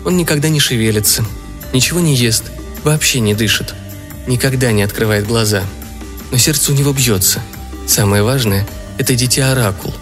Он 0.04 0.18
никогда 0.18 0.50
не 0.50 0.60
шевелится, 0.60 1.24
ничего 1.72 2.02
не 2.02 2.18
ест, 2.18 2.52
вообще 2.84 3.22
не 3.22 3.34
дышит, 3.34 3.76
никогда 4.28 4.74
не 4.74 4.84
открывает 4.84 5.26
глаза. 5.26 5.64
Но 6.32 6.38
сердце 6.38 6.74
у 6.74 6.76
него 6.76 6.92
бьется– 6.92 7.42
Самое 7.88 8.22
важное– 8.22 8.68
это 8.98 9.16
дитя-оракул. 9.16 9.94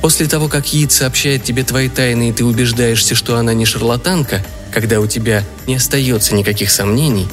После 0.00 0.26
того, 0.26 0.46
как 0.48 0.72
Йид 0.72 0.92
сообщает 0.92 1.42
тебе 1.42 1.64
твои 1.64 1.88
тайны, 1.88 2.30
и 2.30 2.32
ты 2.32 2.44
убеждаешься, 2.44 3.16
что 3.16 3.36
она 3.36 3.52
не 3.52 3.64
шарлатанка, 3.64 4.44
когда 4.72 5.00
у 5.00 5.08
тебя 5.08 5.44
не 5.66 5.74
остается 5.74 6.36
никаких 6.36 6.70
сомнений, 6.70 7.26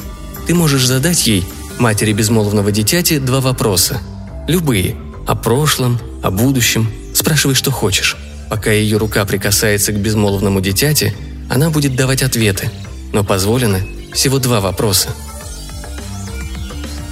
ты 0.48 0.54
можешь 0.54 0.84
задать 0.84 1.28
ей, 1.28 1.44
матери 1.78 2.12
безмолвного 2.12 2.72
дитяти, 2.72 3.18
два 3.18 3.40
вопроса. 3.40 4.00
Любые. 4.48 4.96
О 5.28 5.36
прошлом, 5.36 6.00
о 6.22 6.30
будущем. 6.30 6.90
Спрашивай, 7.14 7.54
что 7.54 7.70
хочешь. 7.70 8.16
Пока 8.50 8.72
ее 8.72 8.96
рука 8.96 9.24
прикасается 9.24 9.92
к 9.92 9.96
безмолвному 9.96 10.60
дитяти, 10.60 11.14
она 11.48 11.70
будет 11.70 11.94
давать 11.94 12.22
ответы. 12.22 12.70
Но 13.12 13.22
позволено 13.22 13.80
всего 14.12 14.38
два 14.38 14.60
вопроса. 14.60 15.10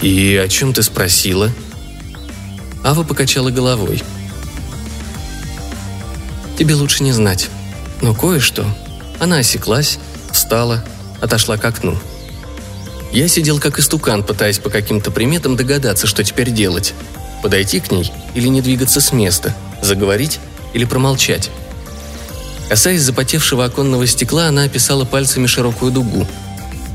«И 0.02 0.36
о 0.36 0.48
чем 0.48 0.72
ты 0.72 0.82
спросила?» 0.82 1.50
Ава 2.84 3.02
покачала 3.02 3.50
головой. 3.50 4.02
«Тебе 6.58 6.74
лучше 6.74 7.02
не 7.02 7.12
знать. 7.12 7.48
Но 8.02 8.14
кое-что...» 8.14 8.66
Она 9.18 9.38
осеклась, 9.38 9.98
встала, 10.32 10.84
отошла 11.20 11.56
к 11.56 11.64
окну. 11.64 11.96
Я 13.10 13.26
сидел 13.28 13.58
как 13.58 13.78
истукан, 13.78 14.22
пытаясь 14.22 14.58
по 14.58 14.68
каким-то 14.68 15.10
приметам 15.10 15.56
догадаться, 15.56 16.06
что 16.06 16.22
теперь 16.24 16.50
делать. 16.50 16.92
Подойти 17.42 17.80
к 17.80 17.90
ней 17.90 18.12
или 18.34 18.48
не 18.48 18.60
двигаться 18.60 19.00
с 19.00 19.12
места, 19.12 19.54
заговорить 19.80 20.40
или 20.74 20.84
промолчать. 20.84 21.50
Касаясь 22.68 23.02
запотевшего 23.02 23.64
оконного 23.64 24.06
стекла, 24.06 24.48
она 24.48 24.64
описала 24.64 25.04
пальцами 25.04 25.46
широкую 25.46 25.90
дугу. 25.90 26.26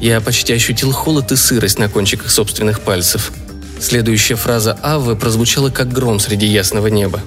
Я 0.02 0.22
почти 0.22 0.54
ощутил 0.54 0.92
холод 0.92 1.32
и 1.32 1.36
сырость 1.36 1.80
на 1.80 1.90
кончиках 1.90 2.30
собственных 2.30 2.82
пальцев– 2.82 3.32
Следующая 3.80 4.36
фраза 4.36 4.78
Аввы 4.84 5.16
прозвучала 5.16 5.70
как 5.70 5.92
гром 5.92 6.20
среди 6.20 6.46
ясного 6.46 6.88
неба. 6.88 7.22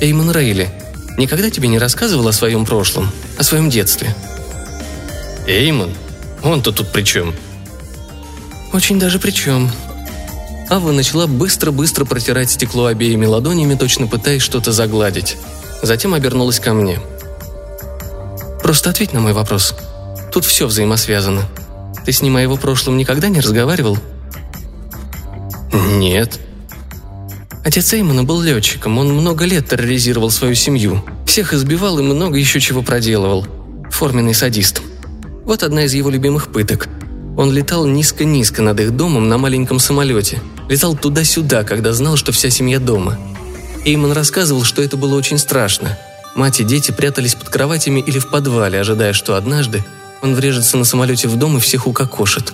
«Эймон 0.00 0.30
Рейли, 0.30 0.70
никогда 1.16 1.50
тебе 1.50 1.68
не 1.68 1.78
рассказывал 1.78 2.28
о 2.28 2.32
своем 2.32 2.64
прошлом, 2.64 3.10
о 3.38 3.42
своем 3.42 3.70
детстве?» 3.70 4.14
«Эймон? 5.46 5.94
Он-то 6.42 6.70
тут 6.72 6.92
при 6.92 7.02
чем?» 7.02 7.34
«Очень 8.72 9.00
даже 9.00 9.18
при 9.18 9.30
чем», 9.30 9.70
Ава 10.70 10.92
начала 10.92 11.26
быстро-быстро 11.26 12.04
протирать 12.04 12.50
стекло 12.50 12.86
обеими 12.86 13.24
ладонями, 13.24 13.74
точно 13.74 14.06
пытаясь 14.06 14.42
что-то 14.42 14.70
загладить. 14.70 15.38
Затем 15.82 16.12
обернулась 16.12 16.60
ко 16.60 16.74
мне. 16.74 17.00
«Просто 18.62 18.90
ответь 18.90 19.14
на 19.14 19.20
мой 19.20 19.32
вопрос. 19.32 19.74
Тут 20.30 20.44
все 20.44 20.66
взаимосвязано. 20.66 21.48
Ты 22.04 22.12
с 22.12 22.20
ним 22.20 22.36
о 22.36 22.42
его 22.42 22.56
прошлом 22.56 22.98
никогда 22.98 23.28
не 23.28 23.40
разговаривал?» 23.40 23.96
«Нет». 25.86 26.40
Отец 27.64 27.92
Эймона 27.92 28.24
был 28.24 28.40
летчиком, 28.40 28.98
он 28.98 29.12
много 29.12 29.44
лет 29.44 29.68
терроризировал 29.68 30.30
свою 30.30 30.54
семью. 30.54 31.04
Всех 31.26 31.52
избивал 31.52 31.98
и 31.98 32.02
много 32.02 32.38
еще 32.38 32.60
чего 32.60 32.82
проделывал. 32.82 33.46
Форменный 33.90 34.34
садист. 34.34 34.80
Вот 35.44 35.62
одна 35.62 35.84
из 35.84 35.94
его 35.94 36.08
любимых 36.10 36.50
пыток. 36.50 36.88
Он 37.36 37.52
летал 37.52 37.86
низко-низко 37.86 38.62
над 38.62 38.80
их 38.80 38.96
домом 38.96 39.28
на 39.28 39.38
маленьком 39.38 39.78
самолете. 39.78 40.40
Летал 40.68 40.96
туда-сюда, 40.96 41.62
когда 41.64 41.92
знал, 41.92 42.16
что 42.16 42.32
вся 42.32 42.50
семья 42.50 42.80
дома. 42.80 43.18
Эймон 43.84 44.12
рассказывал, 44.12 44.64
что 44.64 44.82
это 44.82 44.96
было 44.96 45.14
очень 45.14 45.38
страшно. 45.38 45.98
Мать 46.34 46.60
и 46.60 46.64
дети 46.64 46.90
прятались 46.90 47.34
под 47.34 47.48
кроватями 47.48 48.00
или 48.00 48.18
в 48.18 48.30
подвале, 48.30 48.80
ожидая, 48.80 49.12
что 49.12 49.36
однажды 49.36 49.84
он 50.22 50.34
врежется 50.34 50.76
на 50.76 50.84
самолете 50.84 51.28
в 51.28 51.36
дом 51.36 51.56
и 51.56 51.60
всех 51.60 51.86
укокошит. 51.86 52.52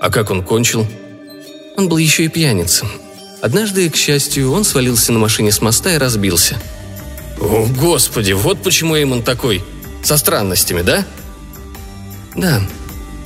«А 0.00 0.10
как 0.10 0.30
он 0.30 0.42
кончил?» 0.42 0.86
Он 1.76 1.88
был 1.88 1.96
еще 1.96 2.24
и 2.24 2.28
пьяницей. 2.28 2.88
Однажды, 3.40 3.90
к 3.90 3.96
счастью, 3.96 4.52
он 4.52 4.64
свалился 4.64 5.12
на 5.12 5.18
машине 5.18 5.50
с 5.50 5.60
моста 5.60 5.92
и 5.94 5.98
разбился. 5.98 6.56
«О, 7.40 7.66
господи, 7.66 8.32
вот 8.32 8.62
почему 8.62 8.96
Эймон 8.96 9.22
такой. 9.22 9.62
Со 10.02 10.16
странностями, 10.16 10.82
да?» 10.82 11.04
«Да. 12.36 12.62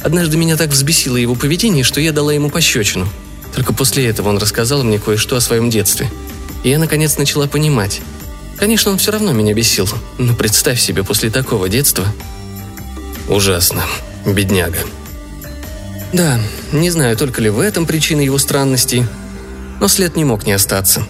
Однажды 0.02 0.37
меня 0.37 0.57
так 0.57 0.71
взбесило 0.71 1.17
его 1.17 1.35
поведение, 1.35 1.85
что 1.85 2.00
я 2.00 2.12
дала 2.12 2.33
ему 2.33 2.50
пощечину. 2.50 3.09
Только 3.55 3.73
после 3.73 4.07
этого 4.07 4.28
он 4.28 4.38
рассказал 4.38 4.83
мне 4.83 4.99
кое-что 4.99 5.37
о 5.37 5.40
своем 5.40 5.71
детстве. 5.71 6.11
И 6.64 6.71
я, 6.71 6.78
наконец, 6.78 7.17
начала 7.17 7.47
понимать. 7.47 8.00
Конечно, 8.57 8.90
он 8.90 8.99
все 8.99 9.12
равно 9.12 9.33
меня 9.33 9.55
бесил, 9.55 9.88
но 10.17 10.35
представь 10.35 10.81
себе 10.81 11.05
после 11.05 11.31
такого 11.31 11.69
детства...» 11.69 12.07
«Ужасно. 13.28 13.85
Бедняга», 14.25 14.78
да, 16.12 16.41
не 16.73 16.91
знаю, 16.91 17.17
только 17.17 17.43
ли 17.43 17.50
в 17.50 17.61
этом 17.61 17.85
причина 17.85 18.21
его 18.21 18.38
странностей, 18.38 19.05
но 19.79 19.88
след 19.88 20.17
не 20.17 20.25
мог 20.25 20.47
не 20.47 20.53
остаться. 20.53 21.07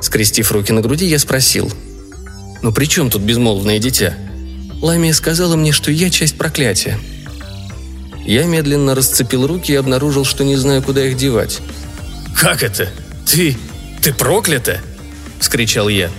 Скрестив 0.00 0.52
руки 0.52 0.72
на 0.72 0.82
груди, 0.82 1.06
я 1.06 1.18
спросил. 1.18 1.72
«Ну 2.62 2.72
при 2.72 2.86
чем 2.86 3.10
тут 3.10 3.22
безмолвное 3.22 3.78
дитя?» 3.78 4.14
Ламия 4.80 5.12
сказала 5.14 5.56
мне, 5.56 5.72
что 5.72 5.90
я 5.90 6.10
часть 6.10 6.38
проклятия. 6.38 6.98
Я 8.24 8.44
медленно 8.44 8.94
расцепил 8.94 9.46
руки 9.46 9.72
и 9.72 9.76
обнаружил, 9.76 10.24
что 10.24 10.44
не 10.44 10.56
знаю, 10.56 10.82
куда 10.82 11.04
их 11.04 11.16
девать. 11.16 11.60
«Как 12.36 12.62
это? 12.62 12.88
Ты... 13.26 13.56
ты 14.00 14.14
проклята?»– 14.14 14.80
вскричал 15.40 15.88
я. 15.88 16.10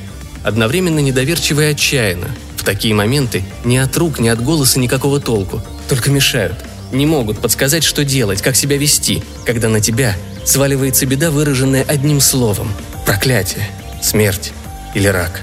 Одновременно 0.43 0.99
недоверчиво 0.99 1.61
и 1.61 1.71
отчаянно. 1.71 2.27
В 2.57 2.63
такие 2.63 2.93
моменты 2.93 3.43
ни 3.63 3.77
от 3.77 3.95
рук, 3.97 4.19
ни 4.19 4.27
от 4.27 4.43
голоса 4.43 4.79
никакого 4.79 5.19
толку. 5.19 5.61
Только 5.87 6.11
мешают– 6.11 6.57
не 6.95 7.05
могут 7.05 7.39
подсказать, 7.39 7.83
что 7.83 8.03
делать, 8.03 8.41
как 8.41 8.55
себя 8.55 8.77
вести, 8.77 9.23
когда 9.45 9.69
на 9.69 9.81
тебя 9.81 10.15
сваливается 10.43 11.05
беда, 11.05 11.29
выраженная 11.29 11.83
одним 11.83 12.19
словом– 12.19 12.73
проклятие, 13.05 13.69
смерть 14.01 14.53
или 14.93 15.07
рак. 15.07 15.41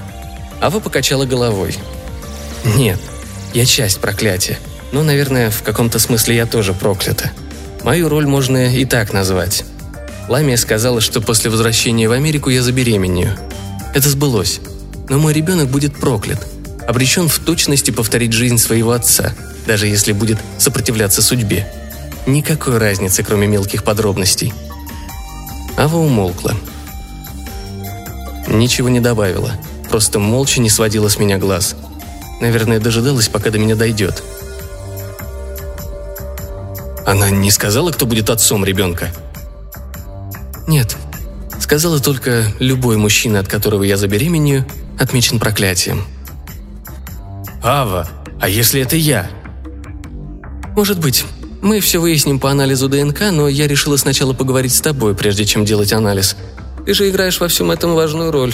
Ава 0.61 0.79
покачала 0.79 1.25
головой. 1.25 1.75
«Нет, 2.63 2.99
я 3.53 3.65
часть 3.65 3.99
проклятия, 3.99 4.57
но, 4.91 5.03
наверное, 5.03 5.51
в 5.51 5.63
каком-то 5.63 5.99
смысле 5.99 6.35
я 6.35 6.45
тоже 6.45 6.73
проклята. 6.73 7.31
Мою 7.83 8.09
роль 8.09 8.25
можно 8.25 8.73
и 8.73 8.85
так 8.85 9.13
назвать. 9.13 9.65
Ламия 10.29 10.57
сказала, 10.57 11.01
что 11.01 11.19
после 11.21 11.49
возвращения 11.49 12.07
в 12.07 12.13
Америку 12.13 12.49
я 12.49 12.61
забеременею. 12.63 13.37
Это 13.93 14.09
сбылось. 14.09 14.61
Но 15.09 15.19
мой 15.19 15.33
ребенок 15.33 15.67
будет 15.67 15.97
проклят, 15.97 16.47
обречен 16.87 17.27
в 17.27 17.39
точности 17.39 17.91
повторить 17.91 18.31
жизнь 18.31 18.57
своего 18.57 18.91
отца– 18.91 19.33
даже 19.65 19.87
если 19.87 20.11
будет 20.11 20.37
сопротивляться 20.57 21.21
судьбе. 21.21 21.67
Никакой 22.25 22.77
разницы, 22.77 23.23
кроме 23.23 23.47
мелких 23.47 23.83
подробностей. 23.83 24.53
Ава 25.77 25.97
умолкла. 25.97 26.53
Ничего 28.47 28.89
не 28.89 28.99
добавила, 28.99 29.51
просто 29.89 30.19
молча 30.19 30.61
не 30.61 30.69
сводила 30.69 31.07
с 31.07 31.17
меня 31.17 31.37
глаз. 31.37 31.75
Наверное, 32.41 32.79
дожидалась, 32.79 33.27
пока 33.27 33.49
до 33.49 33.59
меня 33.59 33.75
дойдет. 33.75 34.23
Она 37.05 37.29
не 37.29 37.51
сказала, 37.51 37.91
кто 37.91 38.05
будет 38.05 38.29
отцом 38.29 38.63
ребенка? 38.63 39.09
Нет. 40.67 40.95
Сказала 41.59 41.99
только, 41.99 42.45
любой 42.59 42.97
мужчина, 42.97 43.39
от 43.39 43.47
которого 43.47 43.83
я 43.83 43.97
забеременею, 43.97 44.65
отмечен 44.99 45.39
проклятием. 45.39 46.05
«Ава, 47.61 48.07
а 48.41 48.49
если 48.49 48.81
это 48.81 48.97
я?» 48.97 49.29
Может 50.75 50.99
быть. 50.99 51.23
Мы 51.61 51.79
все 51.79 51.99
выясним 51.99 52.39
по 52.39 52.51
анализу 52.51 52.89
ДНК, 52.89 53.31
но 53.31 53.47
я 53.47 53.67
решила 53.67 53.95
сначала 53.95 54.33
поговорить 54.33 54.73
с 54.73 54.81
тобой, 54.81 55.15
прежде 55.15 55.45
чем 55.45 55.63
делать 55.63 55.93
анализ. 55.93 56.35
Ты 56.85 56.93
же 56.93 57.09
играешь 57.09 57.39
во 57.39 57.47
всем 57.47 57.71
этом 57.71 57.95
важную 57.95 58.31
роль». 58.31 58.53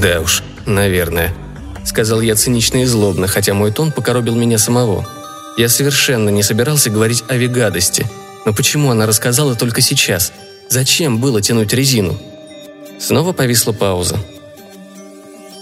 «Да 0.00 0.20
уж, 0.20 0.42
наверное»,— 0.66 1.34
сказал 1.84 2.20
я 2.20 2.36
цинично 2.36 2.82
и 2.82 2.84
злобно, 2.84 3.26
хотя 3.26 3.54
мой 3.54 3.72
тон 3.72 3.90
покоробил 3.90 4.36
меня 4.36 4.58
самого. 4.58 5.06
Я 5.56 5.68
совершенно 5.68 6.28
не 6.28 6.42
собирался 6.42 6.90
говорить 6.90 7.24
о 7.28 7.36
вегадости. 7.36 8.06
Но 8.44 8.52
почему 8.52 8.90
она 8.90 9.06
рассказала 9.06 9.56
только 9.56 9.80
сейчас? 9.80 10.32
Зачем 10.68 11.18
было 11.18 11.42
тянуть 11.42 11.72
резину? 11.72 12.16
Снова 13.00 13.32
повисла 13.32 13.72
пауза. 13.72 14.16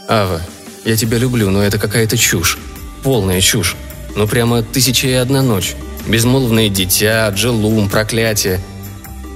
«Ава, 0.08 0.42
я 0.84 0.96
тебя 0.96 1.16
люблю, 1.16 1.50
но 1.50 1.62
это 1.62 1.78
какая-то 1.78 2.18
чушь. 2.18 2.58
Полная 3.02 3.40
чушь. 3.40 3.76
Ну 4.16 4.26
прямо 4.28 4.62
тысяча 4.62 5.08
и 5.08 5.12
одна 5.12 5.42
ночь. 5.42 5.74
Безмолвное 6.06 6.68
дитя, 6.68 7.28
джелум, 7.30 7.88
проклятие. 7.88 8.60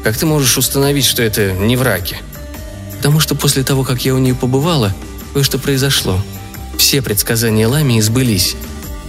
Как 0.05 0.17
ты 0.17 0.27
можешь 0.27 0.57
установить, 0.57 1.05
что 1.05 1.23
это 1.23 1.53
не 1.53 1.77
враки? 1.77 2.19
Потому 2.97 3.21
что 3.21 3.35
после 3.35 3.65
того, 3.65 3.85
как 3.85 4.05
я 4.05 4.15
у 4.15 4.19
нее 4.19 4.35
побывала, 4.35 4.95
кое-что 5.33 5.59
произошло. 5.59 6.19
Все 6.77 7.03
предсказания 7.03 7.67
Лами 7.67 7.99
избылись. 7.99 8.55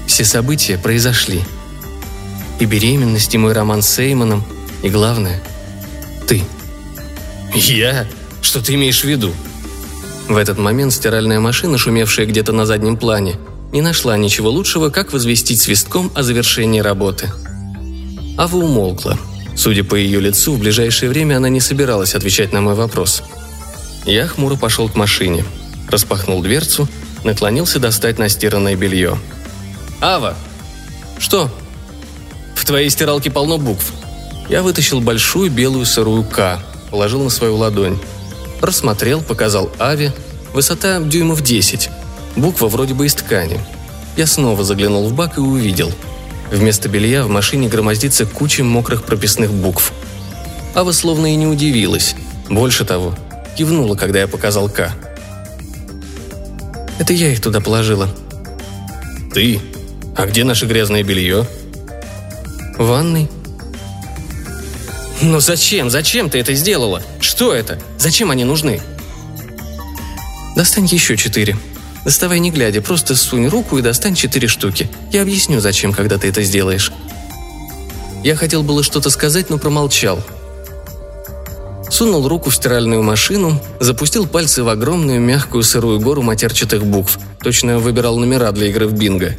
Все 0.08 0.26
события 0.26 0.78
произошли. 0.78 1.42
И 2.60 2.66
беременность, 2.66 3.34
и 3.36 3.38
мой 3.38 3.54
роман 3.54 3.82
с 3.82 4.00
Эймоном, 4.00 4.44
и 4.82 4.90
главное– 4.90 5.42
ты. 6.30 6.44
Я? 7.56 8.06
Что 8.44 8.62
ты 8.62 8.76
имеешь 8.76 9.02
в 9.02 9.06
виду? 9.06 9.34
В 10.28 10.38
этот 10.38 10.60
момент 10.60 10.94
стиральная 10.94 11.40
машина, 11.40 11.80
шумевшая 11.80 12.28
где-то 12.28 12.52
на 12.52 12.68
заднем 12.68 12.98
плане, 12.98 13.38
не 13.72 13.82
нашла 13.82 14.18
ничего 14.18 14.50
лучшего, 14.50 14.90
как 14.90 15.14
возвестить 15.14 15.62
свистком 15.62 16.12
о 16.16 16.24
завершении 16.24 16.80
работы– 16.80 17.32
Ава 18.40 18.56
умолкла. 18.56 19.18
Судя 19.58 19.84
по 19.84 19.96
ее 19.96 20.22
лицу, 20.22 20.54
в 20.54 20.60
ближайшее 20.60 21.10
время 21.10 21.36
она 21.36 21.50
не 21.50 21.60
собиралась 21.60 22.16
отвечать 22.16 22.54
на 22.54 22.62
мой 22.62 22.74
вопрос. 22.74 23.22
Я 24.06 24.28
хмуро 24.28 24.56
пошел 24.56 24.88
к 24.88 24.96
машине, 24.96 25.44
распахнул 25.90 26.42
дверцу, 26.42 26.88
наклонился 27.26 27.80
достать 27.80 28.18
настиранное 28.18 28.78
белье. 28.78 29.20
«Ава!» 30.00 30.36
«Что?» 31.18 31.52
«В 32.56 32.64
твоей 32.64 32.90
стиралке 32.90 33.30
полно 33.30 33.58
букв». 33.58 33.92
Я 34.48 34.64
вытащил 34.64 35.02
большую 35.02 35.52
белую 35.52 35.86
сырую 35.86 36.24
«К», 36.24 36.64
положил 36.92 37.22
на 37.22 37.30
свою 37.30 37.58
ладонь. 37.58 38.00
Рассмотрел, 38.62 39.20
показал 39.22 39.70
Аве. 39.80 40.14
Высота 40.54 41.02
дюймов 41.02 41.42
10. 41.42 41.90
Буква 42.36 42.68
вроде 42.68 42.94
бы 42.94 43.06
из 43.06 43.14
ткани. 43.14 43.60
Я 44.18 44.28
снова 44.28 44.64
заглянул 44.64 45.08
в 45.08 45.14
бак 45.14 45.38
и 45.38 45.42
увидел– 45.42 45.92
Вместо 46.52 46.90
белья 46.90 47.24
в 47.24 47.30
машине 47.30 47.68
громоздится 47.68 48.26
куча 48.26 48.64
мокрых 48.64 49.04
прописных 49.04 49.52
букв. 49.54 49.94
Ава 50.74 50.92
словно 50.92 51.32
и 51.32 51.36
не 51.36 51.46
удивилась. 51.46 52.16
Больше 52.50 52.86
того, 52.86 53.16
кивнула, 53.58 53.96
когда 53.96 54.20
я 54.20 54.28
показал 54.28 54.70
«К». 54.70 54.92
Это 56.98 57.14
я 57.14 57.32
их 57.32 57.42
туда 57.42 57.62
положила. 57.62 58.10
Ты? 59.34 59.62
А 60.18 60.26
где 60.26 60.44
наше 60.44 60.66
грязное 60.66 61.04
белье? 61.04 61.46
В 62.78 62.88
ванной. 62.88 63.30
Но 65.22 65.40
зачем? 65.40 65.90
Зачем 65.90 66.30
ты 66.30 66.40
это 66.40 66.54
сделала? 66.56 67.04
Что 67.22 67.54
это? 67.54 67.80
Зачем 67.98 68.32
они 68.32 68.44
нужны? 68.44 68.82
Достань 70.56 70.86
еще 70.86 71.16
четыре. 71.16 71.56
Доставай 72.06 72.40
не 72.40 72.52
глядя, 72.52 72.82
просто 72.82 73.16
сунь 73.16 73.48
руку 73.48 73.78
и 73.78 73.82
достань 73.82 74.16
четыре 74.16 74.48
штуки. 74.48 74.90
Я 75.12 75.22
объясню, 75.22 75.60
зачем, 75.60 75.94
когда 75.94 76.18
ты 76.18 76.28
это 76.28 76.42
сделаешь». 76.44 76.92
Я 78.24 78.36
хотел 78.36 78.64
было 78.64 78.84
что-то 78.84 79.10
сказать, 79.10 79.50
но 79.50 79.58
промолчал. 79.58 80.20
Сунул 81.90 82.28
руку 82.28 82.50
в 82.50 82.56
стиральную 82.56 83.02
машину, 83.02 83.60
запустил 83.80 84.28
пальцы 84.28 84.64
в 84.64 84.70
огромную 84.70 85.22
мягкую 85.22 85.64
сырую 85.64 86.00
гору 86.00 86.22
матерчатых 86.22 86.86
букв. 86.86 87.18
Точно 87.42 87.80
выбирал 87.80 88.18
номера 88.18 88.52
для 88.52 88.68
игры 88.68 88.88
в 88.88 88.94
бинго. 88.94 89.36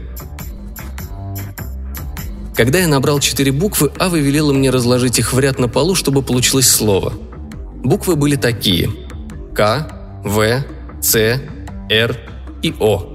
Когда 2.56 2.80
я 2.80 2.88
набрал 2.88 3.20
четыре 3.20 3.52
буквы, 3.52 3.92
Ава 3.98 4.16
велела 4.16 4.52
мне 4.52 4.70
разложить 4.70 5.18
их 5.18 5.32
в 5.32 5.38
ряд 5.38 5.58
на 5.58 5.68
полу, 5.68 5.94
чтобы 5.94 6.22
получилось 6.22 6.68
слово. 6.68 7.12
Буквы 7.82 8.16
были 8.16 8.36
такие. 8.36 8.90
К, 9.54 9.88
В, 10.24 10.64
С, 11.00 11.40
Р, 11.88 12.16
и 12.62 12.74
О. 12.78 13.06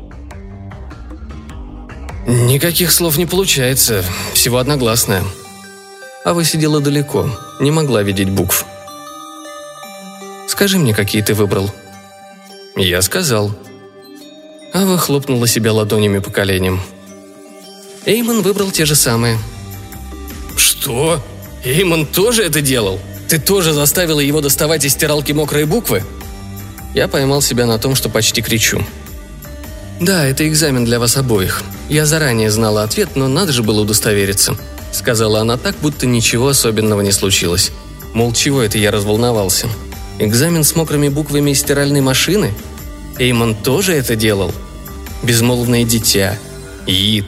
Никаких 2.27 2.91
слов 2.91 3.17
не 3.17 3.25
получается, 3.25 4.03
всего 4.33 4.57
одногласное. 4.57 5.23
Ава 6.23 6.43
сидела 6.43 6.81
далеко, 6.81 7.29
не 7.59 7.69
могла 7.69 8.01
видеть 8.01 8.29
букв. 8.29 8.65
«Скажи 10.47 10.79
мне, 10.79 10.93
какие 10.93 11.21
ты 11.21 11.33
выбрал?» 11.33 11.69
«Я 12.75 13.01
сказал». 13.01 13.51
Ава 14.73 14.97
хлопнула 14.97 15.47
себя 15.47 15.71
ладонями 15.71 16.19
по 16.19 16.31
коленям. 16.31 16.81
Эймон 18.05 18.41
выбрал 18.41 18.71
те 18.71 18.85
же 18.85 18.95
самые. 18.95 19.37
«Что? 20.57 21.21
Эймон 21.63 22.05
тоже 22.05 22.43
это 22.43 22.61
делал? 22.61 22.99
Ты 23.27 23.39
тоже 23.39 23.73
заставила 23.73 24.19
его 24.19 24.41
доставать 24.41 24.85
из 24.85 24.93
стиралки 24.93 25.31
мокрые 25.31 25.65
буквы?» 25.65 26.03
Я 26.95 27.07
поймал 27.07 27.41
себя 27.41 27.65
на 27.65 27.77
том, 27.77 27.93
что 27.93 28.09
почти 28.09 28.41
кричу. 28.41 28.83
«Да, 29.99 30.25
это 30.25 30.47
экзамен 30.47 30.83
для 30.83 30.99
вас 30.99 31.15
обоих. 31.15 31.63
Я 31.89 32.05
заранее 32.05 32.51
знала 32.51 32.83
ответ, 32.83 33.15
но 33.15 33.27
надо 33.27 33.53
же 33.53 33.63
было 33.63 33.81
удостовериться»,— 33.81 34.57
сказала 34.91 35.39
она 35.39 35.57
так, 35.57 35.75
будто 35.81 36.05
ничего 36.05 36.49
особенного 36.49 37.01
не 37.01 37.11
случилось. 37.11 37.71
Мол, 38.13 38.33
чего 38.33 38.61
это 38.61 38.77
я 38.77 38.91
разволновался? 38.91 39.67
Экзамен 40.19 40.63
с 40.63 40.75
мокрыми 40.75 41.09
буквами 41.09 41.51
из 41.51 41.59
стиральной 41.59 42.01
машины? 42.01 42.53
Эймон 43.19 43.55
тоже 43.55 43.93
это 43.93 44.15
делал? 44.15 44.53
Безмолвное 45.23 45.83
дитя, 45.83 46.37
Ид, 46.87 47.25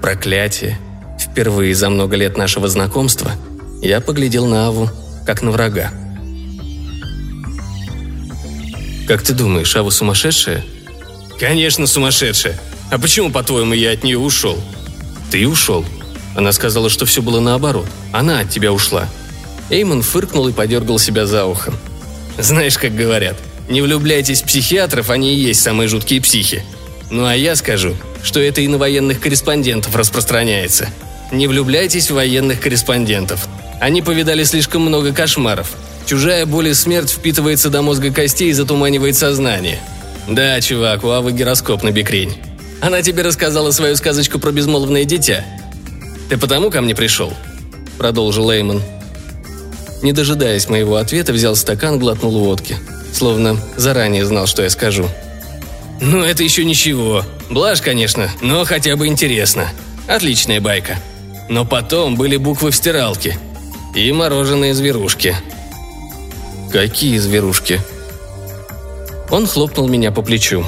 проклятие. 0.00 0.78
Впервые 1.18 1.74
за 1.74 1.90
много 1.90 2.16
лет 2.16 2.36
нашего 2.36 2.68
знакомства 2.68 3.32
я 3.80 4.00
поглядел 4.00 4.46
на 4.46 4.68
Аву, 4.68 4.90
как 5.26 5.42
на 5.42 5.50
врага. 5.50 5.90
«Как 9.06 9.22
ты 9.22 9.32
думаешь, 9.32 9.74
Ава 9.74 9.90
сумасшедшая?» 9.90 10.64
«Конечно, 11.38 11.86
сумасшедшая. 11.86 12.58
А 12.90 12.98
почему, 12.98 13.30
по-твоему, 13.30 13.74
я 13.74 13.92
от 13.92 14.02
нее 14.02 14.18
ушел?» 14.18 14.58
«Ты 15.30 15.46
ушел?» 15.46 15.84
Она 16.34 16.52
сказала, 16.52 16.88
что 16.88 17.06
все 17.06 17.22
было 17.22 17.40
наоборот. 17.40 17.86
Она 18.12 18.40
от 18.40 18.50
тебя 18.50 18.72
ушла. 18.72 19.08
Эймон 19.70 20.02
фыркнул 20.02 20.48
и 20.48 20.52
подергал 20.52 20.98
себя 20.98 21.26
за 21.26 21.44
ухом. 21.44 21.76
«Знаешь, 22.38 22.78
как 22.78 22.94
говорят, 22.94 23.36
не 23.68 23.82
влюбляйтесь 23.82 24.42
в 24.42 24.46
психиатров, 24.46 25.10
они 25.10 25.34
и 25.34 25.38
есть 25.38 25.60
самые 25.60 25.88
жуткие 25.88 26.22
психи. 26.22 26.64
Ну 27.10 27.24
а 27.24 27.34
я 27.34 27.54
скажу, 27.56 27.94
что 28.22 28.40
это 28.40 28.60
и 28.60 28.68
на 28.68 28.78
военных 28.78 29.20
корреспондентов 29.20 29.94
распространяется. 29.94 30.88
Не 31.32 31.46
влюбляйтесь 31.46 32.10
в 32.10 32.14
военных 32.14 32.60
корреспондентов. 32.60 33.48
Они 33.80 34.00
повидали 34.02 34.44
слишком 34.44 34.82
много 34.82 35.12
кошмаров. 35.12 35.72
Чужая 36.06 36.46
боль 36.46 36.68
и 36.68 36.74
смерть 36.74 37.10
впитывается 37.10 37.68
до 37.68 37.82
мозга 37.82 38.10
костей 38.10 38.48
и 38.48 38.54
затуманивает 38.54 39.16
сознание. 39.16 39.80
«Да, 40.28 40.60
чувак, 40.60 41.04
у 41.04 41.08
Авы 41.08 41.32
гироскоп 41.32 41.82
на 41.82 41.90
бикрень. 41.90 42.36
Она 42.82 43.00
тебе 43.00 43.22
рассказала 43.22 43.70
свою 43.70 43.96
сказочку 43.96 44.38
про 44.38 44.52
безмолвное 44.52 45.04
дитя. 45.04 45.42
Ты 46.28 46.36
потому 46.36 46.70
ко 46.70 46.82
мне 46.82 46.94
пришел?» 46.94 47.32
Продолжил 47.96 48.46
Леймон. 48.46 48.82
Не 50.02 50.12
дожидаясь 50.12 50.68
моего 50.68 50.96
ответа, 50.96 51.32
взял 51.32 51.56
стакан, 51.56 51.98
глотнул 51.98 52.38
водки. 52.38 52.76
Словно 53.12 53.56
заранее 53.76 54.26
знал, 54.26 54.46
что 54.46 54.62
я 54.62 54.70
скажу. 54.70 55.08
«Ну, 56.00 56.22
это 56.22 56.44
еще 56.44 56.64
ничего. 56.64 57.24
Блажь, 57.48 57.80
конечно, 57.80 58.30
но 58.42 58.64
хотя 58.66 58.96
бы 58.96 59.06
интересно. 59.06 59.68
Отличная 60.06 60.60
байка. 60.60 60.98
Но 61.48 61.64
потом 61.64 62.16
были 62.16 62.36
буквы 62.36 62.70
в 62.70 62.76
стиралке. 62.76 63.38
И 63.96 64.12
мороженые 64.12 64.74
зверушки». 64.74 65.34
«Какие 66.70 67.16
зверушки?» 67.16 67.80
Он 69.30 69.46
хлопнул 69.46 69.88
меня 69.88 70.10
по 70.10 70.22
плечу. 70.22 70.64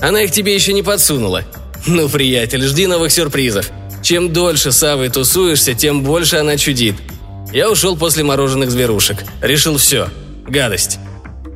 «Она 0.00 0.22
их 0.22 0.30
тебе 0.30 0.54
еще 0.54 0.72
не 0.72 0.82
подсунула. 0.82 1.44
Ну, 1.86 2.08
приятель, 2.08 2.62
жди 2.62 2.86
новых 2.86 3.10
сюрпризов. 3.12 3.70
Чем 4.02 4.32
дольше 4.32 4.72
с 4.72 4.82
Авой 4.82 5.08
тусуешься, 5.08 5.74
тем 5.74 6.02
больше 6.02 6.36
она 6.36 6.56
чудит. 6.56 6.96
Я 7.52 7.70
ушел 7.70 7.96
после 7.96 8.24
мороженых 8.24 8.70
зверушек. 8.70 9.24
Решил 9.42 9.76
все. 9.78 10.08
Гадость. 10.46 10.98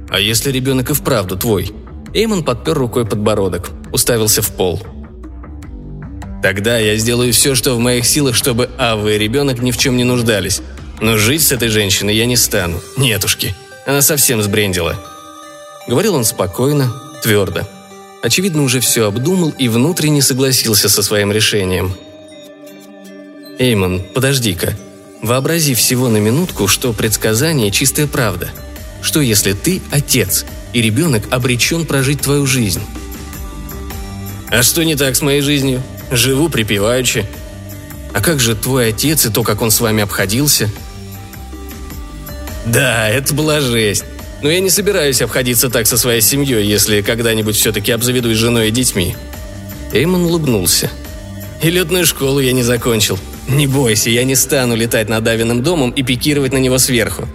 А 0.09 0.19
если 0.19 0.51
ребенок 0.51 0.91
и 0.91 0.95
вправду 0.95 1.37
твой? 1.37 1.71
Эймон 2.15 2.45
подпер 2.45 2.75
рукой 2.75 3.07
подбородок, 3.07 3.71
уставился 3.93 4.43
в 4.43 4.51
пол. 4.51 4.83
Тогда 6.43 6.79
я 6.79 6.97
сделаю 6.97 7.33
все, 7.33 7.55
что 7.55 7.75
в 7.75 7.79
моих 7.79 8.05
силах, 8.05 8.35
чтобы 8.35 8.69
Ава 8.77 9.09
и 9.09 9.19
ребенок 9.19 9.63
ни 9.63 9.71
в 9.71 9.79
чем 9.79 9.97
не 9.97 10.05
нуждались. 10.05 10.61
Но 11.01 11.17
жить 11.17 11.43
с 11.43 11.53
этой 11.53 11.69
женщиной 11.69 12.17
я 12.17 12.27
не 12.27 12.37
стану. 12.37 12.81
Нетушки. 12.97 13.55
Она 13.87 14.03
совсем 14.03 14.43
сбрендила. 14.43 14.97
Говорил 15.87 16.15
он 16.15 16.25
спокойно, 16.25 16.93
твердо. 17.23 17.67
Очевидно, 18.23 18.63
уже 18.63 18.81
все 18.81 19.07
обдумал 19.07 19.51
и 19.51 19.69
внутренне 19.69 20.23
согласился 20.23 20.89
со 20.89 21.03
своим 21.03 21.33
решением. 21.33 21.95
Эймон, 23.59 24.03
подожди-ка. 24.15 24.77
Вообрази 25.23 25.75
всего 25.75 26.09
на 26.09 26.19
минутку, 26.19 26.69
что 26.69 26.93
предсказание– 26.93 27.71
чистая 27.73 28.07
правда. 28.07 28.51
Что 29.03 29.21
если 29.21 29.53
ты– 29.53 29.83
отец, 29.91 30.45
и 30.73 30.81
ребенок 30.81 31.25
обречен 31.31 31.85
прожить 31.85 32.21
твою 32.21 32.47
жизнь? 32.47 32.83
А 34.51 34.63
что 34.63 34.85
не 34.85 34.97
так 34.97 35.17
с 35.17 35.23
моей 35.23 35.41
жизнью? 35.41 35.83
Живу 36.11 36.49
припеваючи. 36.49 37.27
А 38.13 38.21
как 38.21 38.39
же 38.39 38.55
твой 38.55 38.89
отец 38.89 39.27
и 39.27 39.31
то, 39.31 39.43
как 39.43 39.63
он 39.63 39.71
с 39.71 39.81
вами 39.81 40.03
обходился? 40.03 40.71
Да, 42.67 43.09
это 43.09 43.35
была 43.35 43.61
жесть. 43.61 44.05
Но 44.43 44.51
я 44.51 44.61
не 44.61 44.71
собираюсь 44.71 45.23
обходиться 45.23 45.71
так 45.71 45.87
со 45.87 45.97
своей 45.97 46.21
семьей, 46.21 46.67
если 46.67 47.01
когда-нибудь 47.01 47.57
все-таки 47.57 47.93
обзаведусь 47.93 48.37
женой 48.37 48.69
и 48.69 48.73
детьми. 48.73 49.17
Эймон 49.93 50.25
улыбнулся. 50.25 50.91
И 51.63 51.71
летную 51.71 52.05
школу 52.07 52.41
я 52.41 52.53
не 52.53 52.65
закончил. 52.65 53.19
Не 53.49 53.67
бойся, 53.69 54.11
я 54.11 54.25
не 54.25 54.35
стану 54.35 54.75
летать 54.75 55.09
над 55.09 55.27
Авиным 55.27 55.63
домом 55.63 55.91
и 55.91 56.03
пикировать 56.03 56.53
на 56.53 56.59
него 56.59 56.79
сверху. 56.79 57.29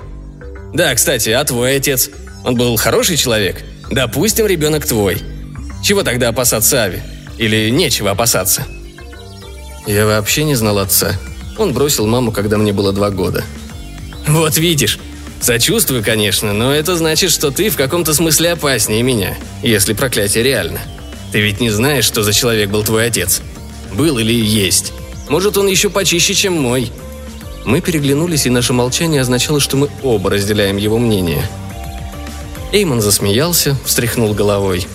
Да, 0.73 0.93
кстати, 0.95 1.29
а 1.29 1.43
твой 1.45 1.77
отец? 1.77 2.09
Он 2.43 2.55
был 2.55 2.75
хороший 2.75 3.15
человек? 3.15 3.63
Допустим, 3.89 4.45
ребенок 4.45 4.85
твой. 4.85 5.21
Чего 5.83 6.03
тогда 6.03 6.29
опасаться 6.29 6.83
Ави? 6.83 7.01
Или 7.37 7.69
нечего 7.69 8.11
опасаться? 8.11 8.65
Я 9.85 10.05
вообще 10.05 10.43
не 10.43 10.55
знал 10.55 10.79
отца. 10.79 11.17
Он 11.57 11.71
бросил 11.73 12.05
маму, 12.05 12.33
когда 12.33 12.57
мне 12.57 12.73
было 12.73 12.91
два 12.91 13.09
года. 13.11 13.45
Вот 14.27 14.57
видишь. 14.57 14.99
Сочувствую, 15.41 16.04
конечно, 16.04 16.54
но 16.54 16.73
это 16.73 16.95
значит, 16.95 17.32
что 17.32 17.52
ты 17.52 17.69
в 17.69 17.78
каком-то 17.78 18.13
смысле 18.13 18.54
опаснее 18.54 19.04
меня, 19.04 19.38
если 19.62 19.93
проклятие 19.93 20.43
реально. 20.43 20.80
Ты 21.32 21.41
ведь 21.41 21.60
не 21.60 21.69
знаешь, 21.69 22.06
что 22.06 22.23
за 22.23 22.34
человек 22.34 22.69
был 22.69 22.84
твой 22.84 23.06
отец. 23.06 23.41
Был 23.93 24.17
или 24.17 24.34
есть. 24.34 24.93
Может, 25.30 25.58
он 25.58 25.67
еще 25.67 25.89
почище, 25.89 26.34
чем 26.34 26.54
мой. 26.54 26.91
Мы 27.65 27.82
переглянулись, 27.82 28.45
и 28.45 28.50
наше 28.50 28.73
молчание 28.73 29.21
означало, 29.21 29.60
что 29.60 29.78
мы 29.78 29.89
оба 30.02 30.32
разделяем 30.32 30.78
его 30.78 30.97
мнение. 30.97 31.47
Эймон 32.71 33.02
засмеялся, 33.02 33.78
встряхнул 33.86 34.34
головой. 34.34 34.88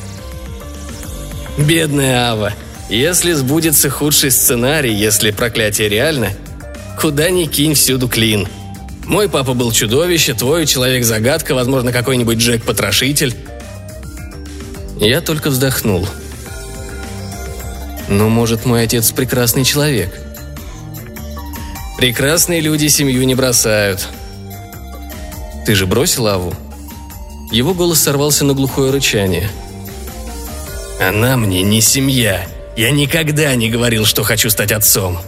«Бедная 1.59 2.31
Ава. 2.31 2.55
Если 2.89 3.33
сбудется 3.33 3.91
худший 3.91 4.31
сценарий, 4.31 4.95
если 4.95 5.31
проклятие 5.31 5.89
реально, 5.89 6.31
куда 7.01 7.31
ни 7.31 7.45
кинь, 7.45 7.75
всюду 7.75 8.09
клин. 8.09 8.49
Мой 9.07 9.29
папа 9.29 9.55
был 9.55 9.73
чудовище, 9.73 10.35
твой 10.35 10.67
человек-загадка, 10.67 11.55
возможно, 11.55 11.93
какой-нибудь 11.93 12.38
Джек-потрошитель». 12.38 13.35
Я 14.99 15.21
только 15.21 15.51
вздохнул. 15.51 16.07
Но, 18.09 18.29
может, 18.29 18.65
мой 18.65 18.85
отец 18.85 19.11
прекрасный 19.11 19.65
человек. 19.65 20.17
Прекрасные 21.97 22.61
люди 22.61 22.87
семью 22.88 23.25
не 23.25 23.35
бросают. 23.35 24.07
Ты 25.67 25.75
же 25.75 25.87
бросил 25.87 26.27
Аву? 26.27 26.55
Его 27.51 27.75
голос 27.75 28.01
сорвался 28.01 28.45
на 28.45 28.55
глухое 28.55 28.93
рычание. 28.93 29.51
Она 31.01 31.37
мне 31.37 31.62
не 31.62 31.81
семья. 31.81 32.47
Я 32.77 32.91
никогда 32.91 33.55
не 33.55 33.71
говорил, 33.71 34.05
что 34.05 34.23
хочу 34.23 34.51
стать 34.51 34.73
отцом. 34.73 35.19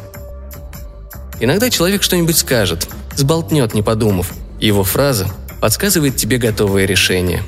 Иногда 1.40 1.68
человек 1.68 2.02
что-нибудь 2.02 2.38
скажет, 2.38 2.88
сболтнет, 3.16 3.74
не 3.74 3.82
подумав. 3.82 4.32
Его 4.60 4.84
фраза 4.84 5.28
подсказывает 5.60 6.16
тебе 6.16 6.38
готовое 6.38 6.84
решение. 6.84 7.42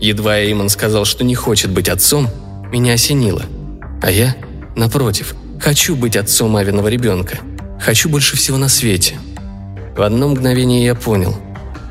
Едва 0.00 0.38
Эймон 0.38 0.68
сказал, 0.68 1.04
что 1.04 1.24
не 1.24 1.34
хочет 1.34 1.70
быть 1.70 1.88
отцом, 1.88 2.28
меня 2.70 2.94
осенило. 2.94 3.42
А 4.02 4.10
я, 4.10 4.36
напротив, 4.76 5.34
хочу 5.60 5.96
быть 5.96 6.16
отцом 6.16 6.56
Авиного 6.56 6.88
ребенка– 6.88 7.38
Хочу 7.84 8.08
больше 8.08 8.34
всего 8.34 8.56
на 8.56 8.70
свете. 8.70 9.18
В 9.94 10.00
одно 10.00 10.28
мгновение 10.28 10.86
я 10.86 10.94
понял. 10.94 11.36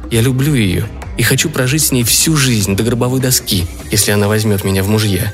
Я 0.10 0.22
люблю 0.22 0.56
ее 0.56 0.88
и 1.18 1.24
хочу 1.24 1.52
прожить 1.52 1.84
с 1.84 1.92
ней 1.92 2.04
всю 2.04 2.36
жизнь 2.36 2.76
до 2.76 2.82
гробовой 2.82 3.20
доски, 3.20 3.68
если 3.92 4.12
она 4.12 4.28
возьмет 4.28 4.64
меня 4.64 4.82
в 4.82 4.88
мужья. 4.88 5.32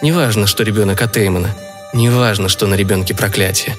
Неважно, 0.00 0.46
что 0.46 0.62
ребенок 0.62 1.02
от 1.02 1.16
Эймона. 1.18 1.54
Неважно, 1.92 2.48
что 2.48 2.66
на 2.66 2.74
ребенке 2.74 3.14
проклятие. 3.14 3.76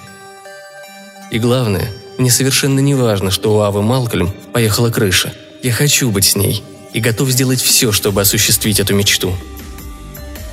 И 1.32 1.40
главное, 1.40 1.90
мне 2.20 2.30
совершенно 2.30 2.80
не 2.80 2.96
важно, 2.96 3.32
что 3.32 3.56
у 3.56 3.60
Авы 3.62 3.82
Малкольм 3.82 4.32
поехала 4.52 4.90
крыша. 4.90 5.34
Я 5.64 5.72
хочу 5.72 6.12
быть 6.12 6.26
с 6.26 6.36
ней 6.36 6.64
и 6.94 7.00
готов 7.00 7.30
сделать 7.30 7.62
все, 7.62 7.92
чтобы 7.92 8.22
осуществить 8.22 8.80
эту 8.80 8.94
мечту. 8.94 9.34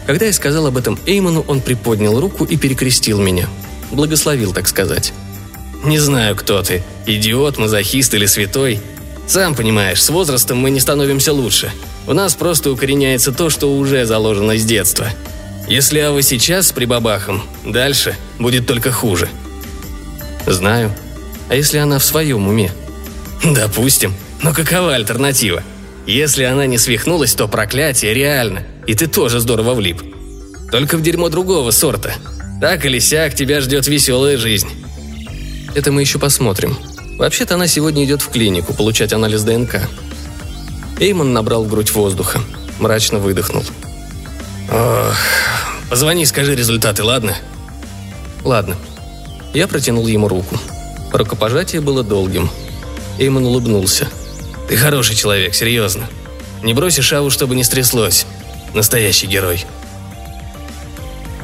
Когда 0.07 0.27
я 0.27 0.33
сказал 0.33 0.67
об 0.67 0.77
этом 0.77 0.99
Эймону, 1.07 1.45
он 1.49 1.61
приподнял 1.61 2.21
руку 2.21 2.45
и 2.45 2.57
перекрестил 2.57 3.21
меня. 3.21 3.49
Благословил, 3.91 4.53
так 4.53 4.69
сказать. 4.69 5.13
Не 5.85 5.99
знаю, 5.99 6.37
кто 6.37 6.63
ты. 6.63 6.85
Идиот, 7.05 7.59
мазохист 7.59 8.15
или 8.15 8.27
святой. 8.27 8.81
Сам 9.27 9.57
понимаешь, 9.57 10.03
с 10.03 10.09
возрастом 10.11 10.59
мы 10.59 10.71
не 10.71 10.79
становимся 10.79 11.33
лучше. 11.33 11.73
У 12.07 12.13
нас 12.13 12.37
просто 12.37 12.71
укореняется 12.71 13.33
то, 13.33 13.51
что 13.51 13.77
уже 13.77 14.07
заложено 14.07 14.57
с 14.57 14.65
детства. 14.65 15.09
Если 15.69 15.99
Ава 15.99 16.23
сейчас 16.23 16.69
с 16.69 16.73
прибабахом, 16.73 17.43
дальше 17.65 18.15
будет 18.39 18.69
только 18.69 18.93
хуже. 18.93 19.29
Знаю. 20.47 20.95
А 21.49 21.55
если 21.55 21.79
она 21.79 21.99
в 21.99 22.05
своем 22.05 22.49
уме? 22.49 22.73
Допустим. 23.45 24.15
Но 24.43 24.53
какова 24.53 24.95
альтернатива? 24.95 25.63
Если 26.07 26.45
она 26.45 26.67
не 26.67 26.79
свихнулась, 26.79 27.35
то 27.35 27.49
проклятие 27.49 28.15
реально. 28.15 28.65
И 28.87 28.95
ты 28.95 29.07
тоже 29.07 29.41
здорово 29.41 29.75
влип. 29.75 30.03
Только 30.71 30.97
в 30.97 31.03
дерьмо 31.03 31.29
другого 31.29 31.71
сорта. 31.71 32.13
Так 32.61 32.85
или 32.85 32.99
сяк 32.99 33.35
тебя 33.35 33.61
ждет 33.61 33.87
веселая 33.87 34.37
жизнь. 34.37 34.69
Это 35.75 35.93
мы 35.93 36.01
еще 36.01 36.19
посмотрим. 36.19 36.77
Вообще-то 37.19 37.55
она 37.55 37.67
сегодня 37.67 38.05
идет 38.05 38.23
в 38.23 38.29
клинику 38.31 38.75
получать 38.75 39.13
анализ 39.13 39.43
ДНК. 39.43 39.89
Эймон 41.01 41.33
набрал 41.33 41.65
в 41.65 41.69
грудь 41.69 41.93
воздуха. 41.93 42.41
Мрачно 42.79 43.19
выдохнул. 43.19 43.65
Ох, 44.71 45.17
позвони, 45.89 46.25
скажи 46.27 46.55
результаты, 46.55 47.05
ладно? 47.05 47.37
Ладно. 48.45 48.77
Я 49.55 49.67
протянул 49.67 50.07
ему 50.07 50.29
руку. 50.29 50.59
Рукопожатие 51.17 51.81
было 51.81 52.03
долгим. 52.03 52.51
Эймон 53.19 53.47
улыбнулся. 53.47 54.07
Ты 54.69 54.77
хороший 54.77 55.17
человек, 55.17 55.55
серьезно. 55.55 56.07
Не 56.63 56.75
бросишь 56.75 57.11
Аву, 57.15 57.31
чтобы 57.31 57.55
не 57.57 57.65
стряслось. 57.65 58.27
Настоящий 58.75 59.27
герой. 59.27 59.65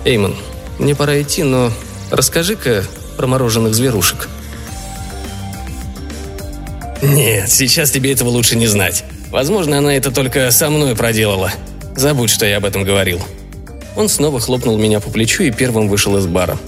Эймон, 0.05 0.37
мне 0.79 0.95
пора 0.95 1.23
идти, 1.23 1.43
но 1.43 1.73
расскажи-ка, 2.11 2.85
промороженных 3.17 3.75
зверушек. 3.75 4.29
Нет, 7.01 7.51
сейчас 7.51 7.91
тебе 7.91 8.13
этого 8.13 8.29
лучше 8.29 8.57
не 8.57 8.67
знать. 8.67 9.05
Возможно, 9.31 9.79
она 9.79 9.97
это 9.97 10.11
только 10.11 10.51
со 10.51 10.69
мной 10.69 10.95
проделала. 10.95 11.51
Забудь, 11.97 12.29
что 12.29 12.45
я 12.45 12.59
об 12.59 12.67
этом 12.67 12.85
говорил. 12.85 13.23
Он 13.97 14.11
снова 14.11 14.39
хлопнул 14.39 14.77
меня 14.77 15.01
по 15.01 15.09
плечу 15.09 15.45
и 15.45 15.51
первым 15.51 15.89
вышел 15.89 16.19
из 16.19 16.27
бара. 16.27 16.59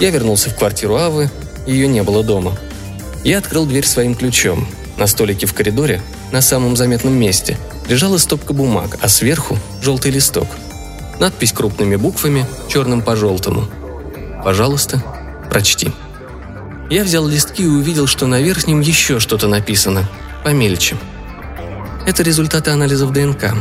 Я 0.00 0.10
вернулся 0.10 0.50
в 0.50 0.56
квартиру 0.56 0.96
Авы, 0.96 1.30
ее 1.66 1.88
не 1.88 2.02
было 2.02 2.22
дома. 2.22 2.56
Я 3.24 3.38
открыл 3.38 3.66
дверь 3.66 3.86
своим 3.86 4.14
ключом. 4.14 4.68
На 4.96 5.06
столике 5.06 5.46
в 5.46 5.54
коридоре, 5.54 6.02
на 6.30 6.40
самом 6.40 6.76
заметном 6.76 7.14
месте, 7.14 7.58
лежала 7.88 8.18
стопка 8.18 8.52
бумаг, 8.52 8.98
а 9.00 9.08
сверху– 9.08 9.58
желтый 9.82 10.10
листок– 10.10 10.48
Надпись 11.20 11.52
крупными 11.52 11.96
буквами, 11.96 12.46
черным 12.68 13.02
по 13.02 13.16
желтому. 13.16 13.66
«Пожалуйста, 14.44 15.02
прочти». 15.48 15.92
Я 16.90 17.04
взял 17.04 17.26
листки 17.26 17.62
и 17.62 17.66
увидел, 17.66 18.06
что 18.06 18.26
на 18.26 18.40
верхнем 18.40 18.80
еще 18.80 19.20
что-то 19.20 19.48
написано, 19.48 20.08
помельче. 20.42 20.96
Это 22.06 22.22
результаты 22.22 22.70
анализов 22.70 23.12
ДНК. 23.12 23.54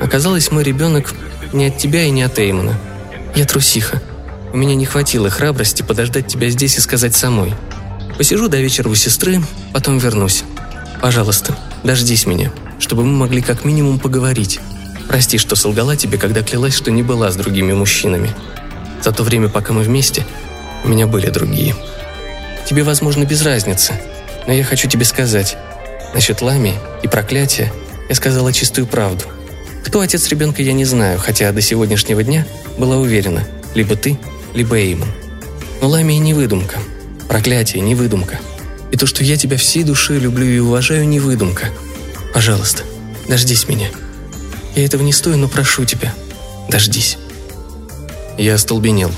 Оказалось, 0.00 0.52
мой 0.52 0.62
ребенок 0.62 1.12
не 1.52 1.66
от 1.66 1.78
тебя 1.78 2.04
и 2.04 2.10
не 2.10 2.22
от 2.22 2.38
Эймона. 2.38 2.78
Я 3.34 3.44
трусиха. 3.44 4.00
У 4.52 4.56
меня 4.56 4.74
не 4.74 4.84
хватило 4.84 5.30
храбрости 5.30 5.82
подождать 5.82 6.26
тебя 6.26 6.48
здесь 6.50 6.76
и 6.76 6.80
сказать 6.80 7.14
самой. 7.14 7.54
Посижу 8.18 8.48
до 8.48 8.58
вечера 8.58 8.88
у 8.88 8.94
сестры, 8.96 9.40
потом 9.72 9.98
вернусь. 9.98 10.42
Пожалуйста, 11.00 11.56
дождись 11.84 12.26
меня, 12.26 12.52
чтобы 12.80 13.04
мы 13.04 13.12
могли 13.12 13.42
как 13.42 13.64
минимум 13.64 14.00
поговорить. 14.00 14.58
Прости, 15.08 15.38
что 15.38 15.54
солгала 15.54 15.96
тебе, 15.96 16.18
когда 16.18 16.42
клялась, 16.42 16.74
что 16.74 16.90
не 16.90 17.02
была 17.02 17.30
с 17.30 17.36
другими 17.36 17.72
мужчинами. 17.72 18.34
За 19.02 19.12
то 19.12 19.22
время, 19.22 19.48
пока 19.48 19.72
мы 19.72 19.82
вместе, 19.82 20.26
у 20.84 20.88
меня 20.88 21.06
были 21.06 21.30
другие. 21.30 21.76
Тебе, 22.68 22.82
возможно, 22.82 23.24
без 23.24 23.42
разницы, 23.42 23.94
но 24.46 24.52
я 24.52 24.64
хочу 24.64 24.88
тебе 24.88 25.04
сказать. 25.04 25.56
Насчет 26.12 26.42
Лами 26.42 26.74
и 27.02 27.08
проклятия 27.08 27.72
я 28.08 28.14
сказала 28.16 28.52
чистую 28.52 28.86
правду. 28.86 29.24
Кто 29.84 30.00
отец 30.00 30.28
ребенка, 30.28 30.62
я 30.62 30.72
не 30.72 30.84
знаю, 30.84 31.20
хотя 31.20 31.52
до 31.52 31.60
сегодняшнего 31.60 32.22
дня 32.22 32.46
была 32.76 32.96
уверена, 32.96 33.46
либо 33.74 33.96
ты, 33.96 34.18
либо 34.54 34.76
Эймон. 34.76 35.08
Но 35.80 35.88
Лами 35.88 36.14
не 36.14 36.34
выдумка. 36.34 36.78
Проклятие 37.28 37.82
не 37.82 37.94
выдумка. 37.94 38.38
И 38.90 38.96
то, 38.96 39.06
что 39.06 39.22
я 39.24 39.36
тебя 39.36 39.56
всей 39.56 39.84
душой 39.84 40.18
люблю 40.18 40.46
и 40.46 40.58
уважаю, 40.58 41.06
не 41.06 41.20
выдумка. 41.20 41.70
Пожалуйста, 42.34 42.82
дождись 43.28 43.68
меня. 43.68 43.88
Я 44.74 44.84
этого 44.84 45.02
не 45.02 45.12
стою, 45.12 45.36
но 45.36 45.48
прошу 45.48 45.84
тебя, 45.84 46.14
дождись». 46.68 47.18
Я 48.38 48.54
остолбенел. 48.54 49.10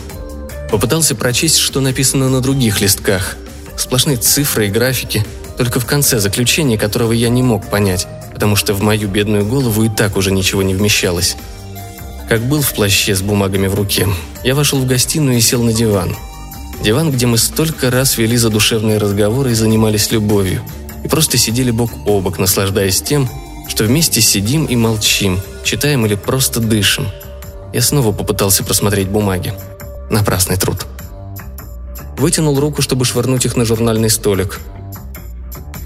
Попытался 0.71 1.15
прочесть, 1.15 1.59
что 1.59 1.81
написано 1.81 2.29
на 2.29 2.41
других 2.41 2.81
листках. 2.81 3.37
Сплошные 3.77 4.17
цифры 4.17 4.67
и 4.67 4.71
графики, 4.71 5.25
только 5.57 5.79
в 5.79 5.87
конце 5.87 6.19
заключения, 6.19 6.79
которого 6.79 7.13
я 7.13 7.29
не 7.29 7.43
мог 7.43 7.69
понять, 7.69 8.07
потому 8.33 8.57
что 8.57 8.75
в 8.75 8.83
мою 8.83 9.09
бедную 9.09 9.47
голову 9.47 9.85
и 9.85 9.89
так 9.89 10.17
уже 10.17 10.33
ничего 10.33 10.63
не 10.63 10.75
вмещалось. 10.75 11.37
Как 12.29 12.41
был 12.43 12.63
в 12.63 12.73
плаще 12.73 13.15
с 13.15 13.23
бумагами 13.23 13.67
в 13.67 13.75
руке, 13.75 14.09
я 14.45 14.55
вошел 14.55 14.79
в 14.79 14.87
гостиную 14.87 15.39
и 15.39 15.41
сел 15.41 15.63
на 15.63 15.73
диван. 15.73 16.17
Диван, 16.83 17.13
где 17.13 17.27
мы 17.27 17.39
столько 17.39 17.91
раз 17.91 18.19
вели 18.19 18.37
задушевные 18.37 18.99
разговоры 18.99 19.53
и 19.53 19.55
занимались 19.55 20.11
любовью. 20.11 20.63
И 21.05 21.09
просто 21.09 21.39
сидели 21.39 21.71
бок 21.71 21.91
о 22.07 22.21
бок, 22.21 22.39
наслаждаясь 22.39 23.03
тем, 23.03 23.29
что 23.69 23.85
вместе 23.85 24.21
сидим 24.21 24.67
и 24.67 24.77
молчим, 24.77 25.41
читаем 25.65 26.05
или 26.07 26.15
просто 26.15 26.61
дышим. 26.61 27.07
Я 27.73 27.83
снова 27.83 28.13
попытался 28.13 28.65
просмотреть 28.65 29.09
бумаги. 29.09 29.55
Напрасный 30.11 30.57
труд. 30.57 30.87
Вытянул 32.19 32.59
руку, 32.59 32.83
чтобы 32.83 33.05
швырнуть 33.05 33.47
их 33.47 33.57
на 33.57 33.65
журнальный 33.65 34.11
столик. 34.11 34.61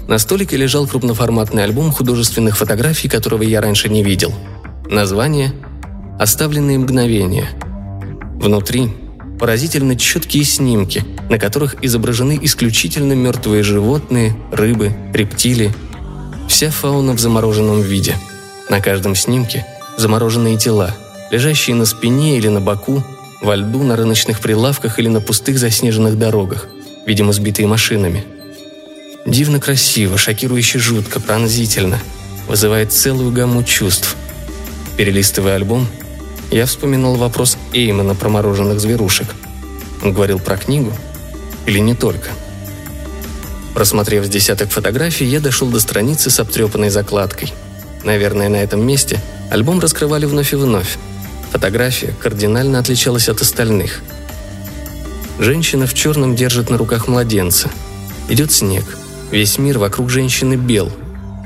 На 0.07 0.17
столике 0.17 0.57
лежал 0.57 0.87
крупноформатный 0.87 1.63
альбом 1.63 1.91
художественных 1.91 2.57
фотографий, 2.57 3.07
которого 3.07 3.43
я 3.43 3.61
раньше 3.61 3.89
не 3.89 4.03
видел. 4.03 4.33
Название 4.89 5.53
«Оставленные 6.19 6.79
мгновения». 6.79 7.49
Внутри 8.35 8.91
поразительно 9.39 9.95
четкие 9.95 10.43
снимки, 10.43 11.05
на 11.29 11.37
которых 11.37 11.83
изображены 11.83 12.39
исключительно 12.41 13.13
мертвые 13.13 13.63
животные, 13.63 14.35
рыбы, 14.51 14.91
рептилии. 15.13 15.73
Вся 16.47 16.71
фауна 16.71 17.13
в 17.13 17.19
замороженном 17.19 17.81
виде. 17.81 18.15
На 18.69 18.81
каждом 18.81 19.15
снимке 19.15 19.65
замороженные 19.97 20.57
тела, 20.57 20.95
лежащие 21.31 21.75
на 21.75 21.85
спине 21.85 22.37
или 22.37 22.47
на 22.47 22.61
боку, 22.61 23.03
во 23.41 23.55
льду, 23.55 23.83
на 23.83 23.95
рыночных 23.95 24.39
прилавках 24.39 24.99
или 24.99 25.07
на 25.07 25.21
пустых 25.21 25.59
заснеженных 25.59 26.17
дорогах, 26.17 26.67
видимо, 27.05 27.33
сбитые 27.33 27.67
машинами. 27.67 28.23
Дивно 29.25 29.59
красиво, 29.59 30.17
шокирующе 30.17 30.79
жутко, 30.79 31.19
пронзительно. 31.19 31.99
Вызывает 32.47 32.93
целую 32.93 33.31
гамму 33.31 33.63
чувств. 33.63 34.15
Перелистывая 34.95 35.55
альбом, 35.55 35.87
я 36.51 36.65
вспоминал 36.65 37.15
вопрос 37.15 37.57
Эймона 37.73 38.15
про 38.15 38.29
мороженых 38.29 38.79
зверушек. 38.79 39.27
Он 40.03 40.13
говорил 40.13 40.39
про 40.39 40.57
книгу? 40.57 40.93
Или 41.65 41.79
не 41.79 41.93
только? 41.93 42.29
Просмотрев 43.73 44.25
с 44.25 44.29
десяток 44.29 44.71
фотографий, 44.71 45.25
я 45.25 45.39
дошел 45.39 45.67
до 45.67 45.79
страницы 45.79 46.29
с 46.29 46.39
обтрепанной 46.39 46.89
закладкой. 46.89 47.53
Наверное, 48.03 48.49
на 48.49 48.55
этом 48.57 48.85
месте 48.85 49.19
альбом 49.51 49.79
раскрывали 49.79 50.25
вновь 50.25 50.53
и 50.53 50.55
вновь. 50.55 50.97
Фотография 51.51 52.13
кардинально 52.21 52.79
отличалась 52.79 53.29
от 53.29 53.41
остальных. 53.41 54.01
Женщина 55.39 55.85
в 55.85 55.93
черном 55.93 56.35
держит 56.35 56.69
на 56.69 56.77
руках 56.77 57.07
младенца. 57.07 57.69
Идет 58.29 58.51
снег. 58.51 58.97
Весь 59.31 59.57
мир 59.57 59.77
вокруг 59.77 60.09
женщины 60.09 60.55
бел. 60.55 60.91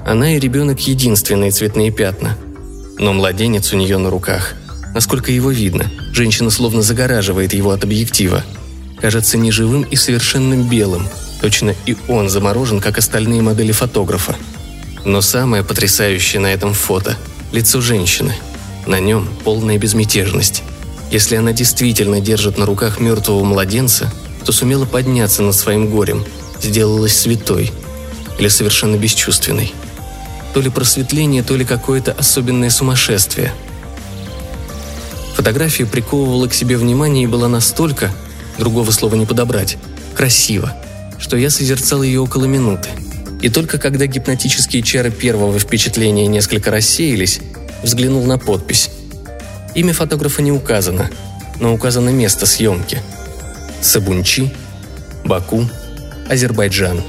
Она 0.05 0.35
и 0.35 0.39
ребенок 0.39 0.79
единственные 0.81 1.51
цветные 1.51 1.91
пятна. 1.91 2.37
Но 2.97 3.13
младенец 3.13 3.73
у 3.73 3.77
нее 3.77 3.97
на 3.97 4.09
руках. 4.09 4.53
Насколько 4.93 5.31
его 5.31 5.51
видно, 5.51 5.89
женщина 6.11 6.49
словно 6.49 6.81
загораживает 6.81 7.53
его 7.53 7.71
от 7.71 7.83
объектива. 7.83 8.43
Кажется 8.99 9.37
неживым 9.37 9.83
и 9.83 9.95
совершенно 9.95 10.55
белым. 10.55 11.07
Точно 11.39 11.73
и 11.85 11.95
он 12.07 12.29
заморожен, 12.29 12.81
как 12.81 12.97
остальные 12.97 13.41
модели 13.41 13.71
фотографа. 13.71 14.35
Но 15.05 15.21
самое 15.21 15.63
потрясающее 15.63 16.39
на 16.39 16.53
этом 16.53 16.73
фото– 16.73 17.17
лицо 17.51 17.81
женщины. 17.81 18.35
На 18.85 18.99
нем 18.99 19.27
полная 19.43 19.77
безмятежность. 19.77 20.63
Если 21.09 21.35
она 21.35 21.53
действительно 21.53 22.19
держит 22.19 22.57
на 22.57 22.65
руках 22.65 22.99
мертвого 22.99 23.43
младенца, 23.43 24.11
то 24.45 24.51
сумела 24.51 24.85
подняться 24.85 25.41
над 25.41 25.55
своим 25.55 25.89
горем, 25.89 26.23
сделалась 26.61 27.17
святой 27.17 27.71
или 28.37 28.47
совершенно 28.49 28.97
бесчувственной. 28.97 29.73
То 30.53 30.61
ли 30.61 30.69
просветление, 30.69 31.43
то 31.43 31.55
ли 31.55 31.63
какое-то 31.63 32.11
особенное 32.11 32.69
сумасшествие– 32.69 33.53
Фотография 35.41 35.87
приковывала 35.87 36.47
к 36.47 36.53
себе 36.53 36.77
внимание 36.77 37.23
и 37.23 37.27
была 37.27 37.47
настолько, 37.47 38.11
другого 38.59 38.91
слова 38.91 39.15
не 39.15 39.25
подобрать, 39.25 39.75
красиво, 40.13 40.71
что 41.17 41.35
я 41.35 41.49
созерцал 41.49 42.03
ее 42.03 42.21
около 42.21 42.45
минуты. 42.45 42.89
И 43.41 43.49
только 43.49 43.79
когда 43.79 44.05
гипнотические 44.05 44.83
чары 44.83 45.09
первого 45.09 45.57
впечатления 45.57 46.27
несколько 46.27 46.69
рассеялись, 46.69 47.39
взглянул 47.81 48.23
на 48.25 48.37
подпись. 48.37 48.91
Имя 49.73 49.93
фотографа 49.93 50.43
не 50.43 50.51
указано, 50.51 51.09
но 51.59 51.73
указано 51.73 52.09
место 52.09 52.45
съемки. 52.45 53.01
Сабунчи, 53.81 54.53
Баку, 55.25 55.67
Азербайджан. 56.29 57.01